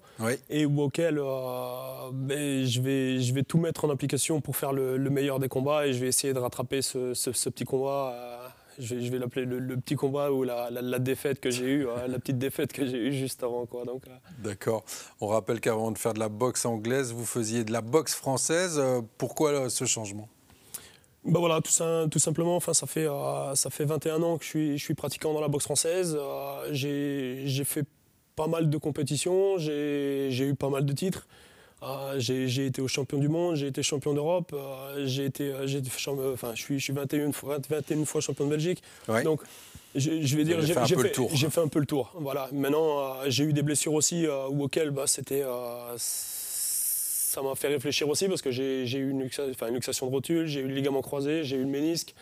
Et 0.50 0.66
auquel 0.66 1.16
ben, 1.16 2.66
je, 2.66 2.80
vais, 2.80 3.20
je 3.20 3.34
vais 3.34 3.44
tout 3.44 3.58
mettre 3.58 3.84
en 3.84 3.90
application 3.90 4.40
pour 4.40 4.56
faire 4.56 4.72
le, 4.72 4.98
meilleur 5.10 5.40
des 5.40 5.50
combats 5.50 5.86
et 5.86 5.92
je 5.92 6.00
vais 6.00 6.08
essayer 6.08 6.34
de 6.34 6.40
rattraper 6.40 6.82
ce, 6.82 7.14
ce 7.14 7.50
petit 7.50 7.66
combat 7.66 8.41
je, 8.80 8.96
vais 8.96 9.18
l'appeler 9.18 9.46
le, 9.46 9.78
petit 9.78 9.96
combat 9.96 10.32
ou 10.32 10.44
la, 10.44 11.00
défaite 11.00 11.40
que 11.40 11.52
j'ai 11.52 11.66
eue, 11.66 11.90
hein, 11.90 12.08
la 12.08 12.20
petite 12.20 12.38
défaite 12.38 12.74
que 12.74 12.86
j'ai 12.86 12.98
eue 12.98 13.14
juste 13.14 13.44
avant. 13.44 13.66
Quoi, 13.66 13.86
donc, 13.86 14.08
euh. 14.08 14.12
D'accord. 14.44 14.84
On 15.20 15.28
rappelle 15.28 15.60
qu'avant 15.60 15.92
de 15.92 15.98
faire 15.98 16.14
de 16.14 16.20
la 16.20 16.30
boxe 16.30 16.66
anglaise, 16.66 17.14
vous 17.14 17.26
faisiez 17.26 17.64
de 17.64 17.72
la 17.72 17.82
boxe 17.82 18.16
française. 18.16 18.80
Euh, 18.80 19.02
pourquoi 19.18 19.52
euh, 19.52 19.70
ce 19.70 19.86
changement? 19.86 20.28
Ben 21.24 21.40
voilà, 21.40 21.62
tout, 21.62 21.72
ça, 21.72 22.06
tout 22.10 22.20
simplement, 22.20 22.56
enfin, 22.56 22.74
ça, 22.74 22.88
fait, 22.88 23.08
ça 23.54 23.70
fait 23.70 23.86
21 23.86 24.24
ans 24.24 24.38
que 24.40 24.44
je 24.44 24.50
suis, 24.50 24.78
je 24.78 24.84
suis 24.84 24.96
pratiquant 24.96 25.34
dans 25.34 25.42
la 25.42 25.50
boxe 25.50 25.66
française. 25.66 26.18
j'ai 26.72 27.64
fait 27.64 27.86
pas 28.36 28.48
mal 28.48 28.72
de 28.72 28.78
compétitions, 28.78 29.60
j'ai 29.60 30.48
eu 30.48 30.56
pas 30.56 30.70
mal 30.70 30.84
de 30.84 30.94
titres. 30.94 31.28
Ah, 31.84 32.14
j'ai 32.18 32.68
été 32.68 32.80
au 32.80 32.88
champion 32.88 33.18
du 33.18 33.28
monde, 33.28 33.56
j'ai 33.56 33.66
été 33.66 33.82
champion 33.82 34.14
d'Europe, 34.14 34.52
euh, 34.54 35.04
j'ai 35.08 35.26
été, 35.26 35.52
euh, 35.52 36.32
enfin, 36.32 36.52
je 36.54 36.62
suis, 36.62 36.78
je 36.78 36.84
suis 36.84 36.94
21, 36.94 37.32
fois, 37.32 37.58
21 37.68 38.06
fois 38.06 38.22
champion 38.22 38.46
de 38.46 38.52
Belgique. 38.52 38.84
Donc, 39.24 39.42
je, 39.96 40.38
vais 40.38 40.44
dire, 40.44 40.62
j'ai 40.62 40.76
fait, 40.76 40.86
fait, 41.50 41.60
un 41.60 41.68
peu 41.68 41.80
le 41.80 41.88
tour. 41.88 42.12
Voilà. 42.20 42.50
Maintenant, 42.52 43.00
euh, 43.00 43.26
j'ai 43.30 43.46
eu 43.46 43.54
des 43.54 43.64
blessures 43.64 43.96
aussi 43.96 44.28
ou 44.28 44.64
auxquelles 44.64 44.92
bah, 44.92 45.08
c'était, 45.08 45.44
ça 45.98 47.42
m'a 47.42 47.56
fait 47.56 47.70
réfléchir 47.70 48.08
aussi 48.08 48.28
parce 48.28 48.44
que 48.44 48.52
j'ai 48.52 48.86
eu 48.86 49.10
une, 49.10 49.22
une, 49.22 49.74
luxation 49.74 50.06
de 50.06 50.12
rotule, 50.12 50.46
j'ai 50.46 50.60
eu 50.60 50.68
le 50.68 50.76
ligament 50.76 51.02
croisé, 51.02 51.44
j'ai 51.44 51.56
eu 51.56 51.62
le 51.62 51.66
ménisque. 51.66 52.14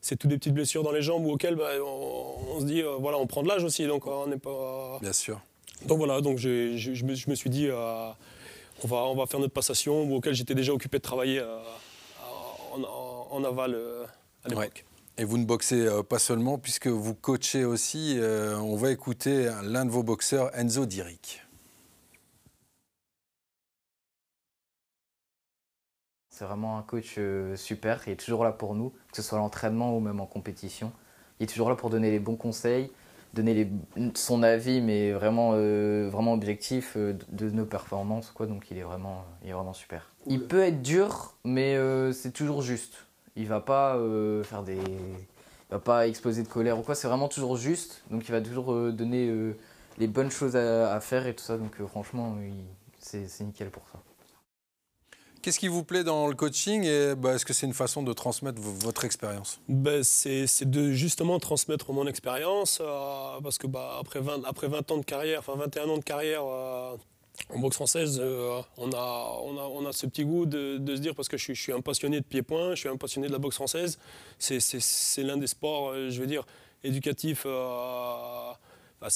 C'est 0.00 0.16
toutes 0.16 0.30
des 0.30 0.38
petites 0.38 0.54
blessures 0.54 0.82
dans 0.82 0.92
les 0.92 1.02
jambes 1.02 1.24
ou 1.24 1.30
auxquelles 1.30 1.54
bah, 1.54 1.70
on, 1.84 2.58
se 2.60 2.64
dit, 2.64 2.82
voilà, 2.98 3.18
on 3.18 3.28
prend 3.28 3.44
de 3.44 3.48
l'âge 3.48 3.62
aussi, 3.62 3.86
donc 3.86 4.08
on 4.08 4.26
n'est 4.26 4.38
pas. 4.38 4.98
Bien 5.00 5.12
sûr. 5.12 5.40
Donc 5.86 5.98
voilà, 5.98 6.20
donc 6.20 6.38
je 6.38 7.04
me 7.04 7.34
suis 7.36 7.50
dit 7.50 7.68
on 8.84 8.86
va, 8.86 8.96
on 8.96 9.14
va 9.14 9.26
faire 9.26 9.40
notre 9.40 9.52
passation, 9.52 10.10
auquel 10.12 10.34
j'étais 10.34 10.54
déjà 10.54 10.72
occupé 10.72 10.98
de 10.98 11.02
travailler 11.02 11.40
euh, 11.40 11.58
en, 13.30 13.44
aval 13.44 13.74
euh, 13.74 14.06
à 14.44 14.48
l'époque. 14.48 14.84
Et 15.16 15.24
vous 15.24 15.38
ne 15.38 15.44
boxez 15.44 15.86
euh, 15.86 16.02
pas 16.02 16.18
seulement, 16.18 16.58
puisque 16.58 16.86
vous 16.86 17.14
coachez 17.14 17.64
aussi. 17.64 18.18
on 18.22 18.76
va 18.76 18.90
écouter 18.90 19.50
l'un 19.62 19.84
de 19.84 19.90
vos 19.90 20.02
boxeurs, 20.02 20.50
Enzo 20.56 20.86
Diric. 20.86 21.42
C'est 26.30 26.44
vraiment 26.44 26.78
un 26.78 26.82
coach 26.82 27.18
super, 27.56 28.00
il 28.06 28.12
est 28.12 28.16
toujours 28.16 28.44
là 28.44 28.52
pour 28.52 28.76
nous, 28.76 28.90
que 29.10 29.16
ce 29.16 29.22
soit 29.22 29.38
l'entraînement 29.38 29.96
ou 29.96 29.98
même 29.98 30.20
en 30.20 30.26
compétition. 30.26 30.92
Il 31.40 31.44
est 31.44 31.46
toujours 31.48 31.68
là 31.68 31.74
pour 31.74 31.90
donner 31.90 32.12
les 32.12 32.20
bons 32.20 32.36
conseils, 32.36 32.92
donner 33.34 33.70
son 34.14 34.42
avis, 34.42 34.80
mais 34.80 35.12
vraiment, 35.12 35.52
euh, 35.54 36.08
vraiment 36.10 36.32
objectif 36.32 36.94
euh, 36.96 37.16
de, 37.30 37.50
nos 37.50 37.66
performances. 37.66 38.30
Quoi, 38.30 38.46
donc 38.46 38.70
il 38.70 38.78
est, 38.78 38.82
vraiment, 38.82 39.24
il 39.42 39.50
est 39.50 39.52
vraiment 39.52 39.72
super. 39.72 40.10
Il 40.26 40.46
peut 40.46 40.62
être 40.62 40.82
dur, 40.82 41.34
mais 41.44 41.76
euh, 41.76 42.12
c'est 42.12 42.32
toujours 42.32 42.62
juste. 42.62 43.06
Il 43.36 43.46
va 43.46 43.60
pas 43.60 43.96
faire 44.42 44.64
des. 44.64 44.76
Il 44.76 45.74
va 45.74 45.78
pas 45.78 46.08
exploser 46.08 46.42
de 46.42 46.48
colère 46.48 46.78
ou 46.78 46.82
quoi, 46.82 46.94
c'est 46.94 47.06
vraiment 47.06 47.28
toujours 47.28 47.56
juste. 47.56 48.02
Donc 48.10 48.26
il 48.26 48.32
va 48.32 48.40
toujours 48.40 48.74
donner 48.90 49.30
les 49.98 50.06
bonnes 50.08 50.30
choses 50.30 50.56
à, 50.56 50.92
à, 50.92 51.00
faire 51.00 51.26
et 51.26 51.34
tout 51.34 51.44
ça. 51.44 51.56
Donc 51.56 51.80
franchement, 51.86 52.36
c'est 52.98 53.40
nickel 53.42 53.70
pour 53.70 53.84
ça. 53.92 54.00
Qu'est-ce 55.48 55.60
qui 55.60 55.68
vous 55.68 55.82
plaît 55.82 56.04
dans 56.04 56.26
le 56.26 56.34
coaching 56.34 56.84
et 56.84 57.14
bah, 57.14 57.32
est-ce 57.32 57.46
que 57.46 57.54
c'est 57.54 57.64
une 57.64 57.72
façon 57.72 58.02
de 58.02 58.12
transmettre 58.12 58.60
votre 58.60 59.06
expérience? 59.06 59.62
Ben, 59.66 60.04
C'est 60.04 60.68
de 60.68 60.92
justement 60.92 61.38
transmettre 61.38 61.90
mon 61.90 62.06
expérience 62.06 62.82
euh, 62.82 63.40
parce 63.42 63.56
que 63.56 63.66
bah, 63.66 63.96
après, 63.98 64.20
20, 64.20 64.44
après 64.44 64.68
20 64.68 64.90
ans 64.90 64.98
de 64.98 65.06
carrière, 65.06 65.38
enfin 65.38 65.54
21 65.56 65.88
ans 65.88 65.96
de 65.96 66.04
carrière 66.04 66.42
euh, 66.44 66.94
en 67.48 67.58
boxe 67.60 67.76
française, 67.76 68.20
euh, 68.22 68.60
on, 68.76 68.92
a, 68.92 69.92
ce 69.92 70.04
petit 70.04 70.26
goût 70.26 70.44
de, 70.44 70.78
se 70.86 71.00
dire 71.00 71.14
parce 71.14 71.28
que 71.28 71.38
je 71.38 71.44
suis, 71.44 71.54
je 71.54 71.62
suis, 71.62 71.72
un 71.72 71.80
passionné 71.80 72.20
de 72.20 72.26
pied-point, 72.26 72.74
je 72.74 72.80
suis 72.80 72.88
un 72.90 72.98
passionné 72.98 73.28
de 73.28 73.32
la 73.32 73.38
boxe 73.38 73.56
française, 73.56 73.98
c'est 74.38 75.22
l'un 75.22 75.38
des 75.38 75.46
sports, 75.46 75.94
je 75.94 76.20
veux 76.20 76.26
dire, 76.26 76.44
éducatifs. 76.84 77.44
Bah, 77.44 79.08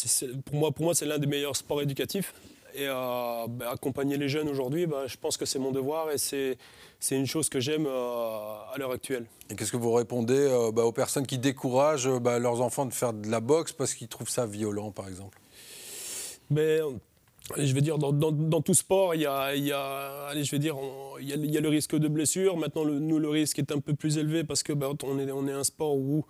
pour 0.47 0.55
moi, 0.55 0.73
pour 0.73 0.87
moi 0.87 0.95
c'est 0.95 1.05
l'un 1.05 1.19
des 1.19 1.27
meilleurs 1.27 1.57
sports 1.57 1.83
éducatifs 1.83 2.33
et 2.75 2.87
euh, 2.89 3.47
bah, 3.49 3.71
accompagner 3.73 4.17
les 4.17 4.29
jeunes 4.29 4.49
aujourd'hui, 4.49 4.87
bah, 4.87 5.07
je 5.07 5.17
pense 5.17 5.37
que 5.37 5.45
c'est 5.45 5.59
mon 5.59 5.71
devoir 5.71 6.11
et 6.11 6.19
c'est, 6.19 6.57
une 7.11 7.27
chose 7.27 7.49
que 7.49 7.61
j'aime 7.61 7.87
euh, 7.87 8.73
à 8.73 8.79
l'heure 8.79 8.93
actuelle. 8.93 9.27
Et 9.51 9.57
qu'est-ce 9.57 9.73
que 9.73 9.77
vous 9.77 9.93
répondez 9.93 10.39
euh, 10.39 10.73
bah, 10.73 10.85
aux 10.85 10.93
personnes 10.93 11.27
qui 11.27 11.39
découragent 11.39 12.09
leurs 12.09 12.61
enfants 12.61 12.87
de 12.87 12.93
faire 12.93 13.13
de 13.13 13.29
la 13.29 13.41
boxe 13.41 13.73
parce 13.73 13.95
qu'ils 13.95 14.09
trouvent 14.09 14.31
ça 14.31 14.47
violent, 14.47 14.91
par 14.91 15.09
exemple? 15.09 15.39
Mais, 16.51 16.79
je 17.57 17.75
vais 17.75 17.81
dire, 17.81 17.99
dans, 17.99 18.63
tout 18.63 18.75
sport, 18.75 19.15
il 19.15 19.23
y 19.23 19.27
a, 19.27 20.27
allez, 20.29 20.45
je 20.45 20.51
vais 20.51 20.59
dire, 20.59 20.77
il 21.21 21.51
y, 21.51 21.57
a, 21.57 21.61
le 21.61 21.69
risque 21.69 21.97
de 21.97 22.09
blessure. 22.09 22.57
Maintenant, 22.57 22.85
nous, 22.85 23.19
le 23.19 23.29
risque 23.29 23.59
est 23.59 23.73
un 23.73 23.81
peu 23.81 23.95
plus 23.95 24.19
élevé 24.19 24.45
parce 24.45 24.63
que 24.63 24.73
on, 24.73 25.19
est, 25.19 25.31
on 25.33 25.49
est 25.49 25.53
un 25.53 25.65
sport 25.65 25.97
où 25.97 26.25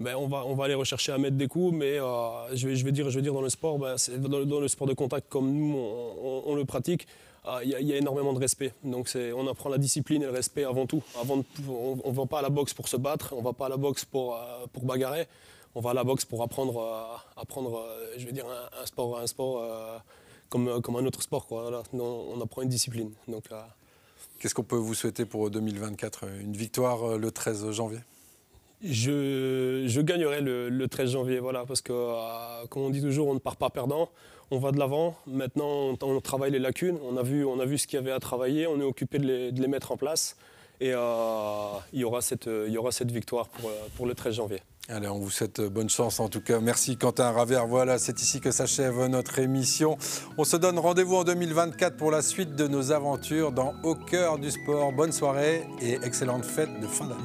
ben, 0.00 0.16
on, 0.16 0.26
va, 0.26 0.44
on 0.44 0.60
aller 0.60 0.74
rechercher 0.74 1.12
à 1.12 1.18
mettre 1.18 1.36
des 1.36 1.46
coups, 1.46 1.72
mais 1.72 2.00
euh, 2.00 2.56
je, 2.56 2.66
vais, 2.66 2.92
dire, 2.92 3.32
dans 3.32 3.40
le 3.40 3.48
sport, 3.48 3.78
ben, 3.78 3.94
dans, 4.18 4.60
le 4.60 4.68
sport 4.68 4.88
de 4.88 4.92
contact 4.94 5.28
comme 5.28 5.52
nous 5.52 5.76
on, 5.76 6.54
le 6.56 6.64
pratique, 6.64 7.06
euh, 7.46 7.60
il 7.62 7.70
y, 7.70 7.92
a 7.92 7.96
énormément 7.96 8.32
de 8.32 8.40
respect. 8.40 8.74
Donc 8.82 9.10
on 9.14 9.46
apprend 9.46 9.68
la 9.68 9.78
discipline 9.78 10.22
et 10.22 10.26
le 10.26 10.32
respect 10.32 10.64
avant 10.64 10.86
tout. 10.86 11.02
On 11.28 12.10
ne 12.10 12.14
va 12.14 12.26
pas 12.26 12.40
à 12.40 12.42
la 12.42 12.50
boxe 12.50 12.74
pour 12.74 12.88
se 12.88 12.96
battre, 12.96 13.34
on 13.34 13.38
ne 13.38 13.44
va 13.44 13.52
pas 13.52 13.66
à 13.66 13.68
la 13.68 13.76
boxe 13.76 14.04
pour, 14.04 14.34
euh, 14.34 14.66
pour 14.72 14.84
bagarrer, 14.84 15.28
on 15.76 15.80
va 15.80 15.90
à 15.90 15.94
la 15.94 16.02
boxe 16.02 16.24
pour 16.24 16.42
apprendre, 16.42 17.86
je 18.16 18.26
dire, 18.30 18.46
un, 18.82 18.86
sport, 18.86 19.20
comme, 20.48 20.68
un 20.68 21.06
autre 21.06 21.22
sport. 21.22 21.46
Quoi. 21.46 21.84
on 21.92 22.40
apprend 22.40 22.62
une 22.62 22.68
discipline. 22.68 23.12
Donc, 23.28 23.44
Qu'est-ce 24.40 24.54
qu'on 24.54 24.64
peut 24.64 24.76
vous 24.76 24.94
souhaiter 24.94 25.24
pour 25.24 25.50
2024 25.50 26.24
Une 26.40 26.56
victoire 26.56 27.16
le 27.16 27.30
13 27.30 27.70
janvier? 27.70 28.00
Je, 28.82 30.00
gagnerai 30.00 30.40
le, 30.40 30.86
13 30.86 31.10
janvier, 31.10 31.38
voilà, 31.38 31.64
parce 31.66 31.80
que, 31.80 31.92
euh, 31.92 32.66
comme 32.68 32.82
on 32.82 32.90
dit 32.90 33.00
toujours, 33.00 33.28
on 33.28 33.34
ne 33.34 33.38
part 33.38 33.56
pas 33.56 33.70
perdant, 33.70 34.10
on 34.50 34.58
va 34.58 34.72
de 34.72 34.78
l'avant. 34.78 35.16
Maintenant, 35.26 35.96
on, 36.00 36.20
travaille 36.20 36.50
les 36.50 36.58
lacunes, 36.58 36.98
on 37.08 37.16
a, 37.16 37.22
vu, 37.22 37.78
ce 37.78 37.86
qu'il 37.86 37.98
y 37.98 38.02
avait 38.02 38.12
à 38.12 38.20
travailler, 38.20 38.66
on 38.66 38.80
est 38.80 38.84
occupé 38.84 39.18
de 39.18 39.50
les, 39.60 39.68
mettre 39.68 39.92
en 39.92 39.96
place, 39.96 40.36
et 40.80 40.92
euh, 40.92 40.98
il, 41.92 42.00
y 42.00 42.04
aura 42.04 42.20
cette, 42.20 42.48
victoire 43.10 43.48
pour, 43.48 43.70
euh, 43.70 44.06
le 44.06 44.14
13 44.14 44.34
janvier. 44.34 44.60
Allez, 44.90 45.08
on 45.08 45.18
vous 45.18 45.30
souhaite 45.30 45.62
bonne 45.62 45.88
chance 45.88 46.20
en 46.20 46.28
tout 46.28 46.42
cas. 46.42 46.60
Merci 46.60 46.98
Quentin 46.98 47.30
Ravert. 47.30 47.66
Voilà, 47.66 47.96
c'est 47.96 48.20
ici 48.20 48.42
que 48.42 48.50
s'achève 48.50 49.06
notre 49.06 49.38
émission. 49.38 49.96
On 50.36 50.44
se 50.44 50.58
donne 50.58 50.78
rendez-vous 50.78 51.16
en 51.16 51.24
2024 51.24 51.96
pour 51.96 52.10
la 52.10 52.20
suite 52.20 52.54
de 52.54 52.68
nos 52.68 52.92
aventures 52.92 53.50
dans 53.50 53.72
Au 53.82 53.94
cœur 53.94 54.38
du 54.38 54.50
sport. 54.50 54.92
Bonne 54.92 55.12
soirée 55.12 55.62
et 55.80 55.94
excellente 56.02 56.44
fête 56.44 56.68
de 56.82 56.86
fin 56.86 57.06
d'année. 57.06 57.22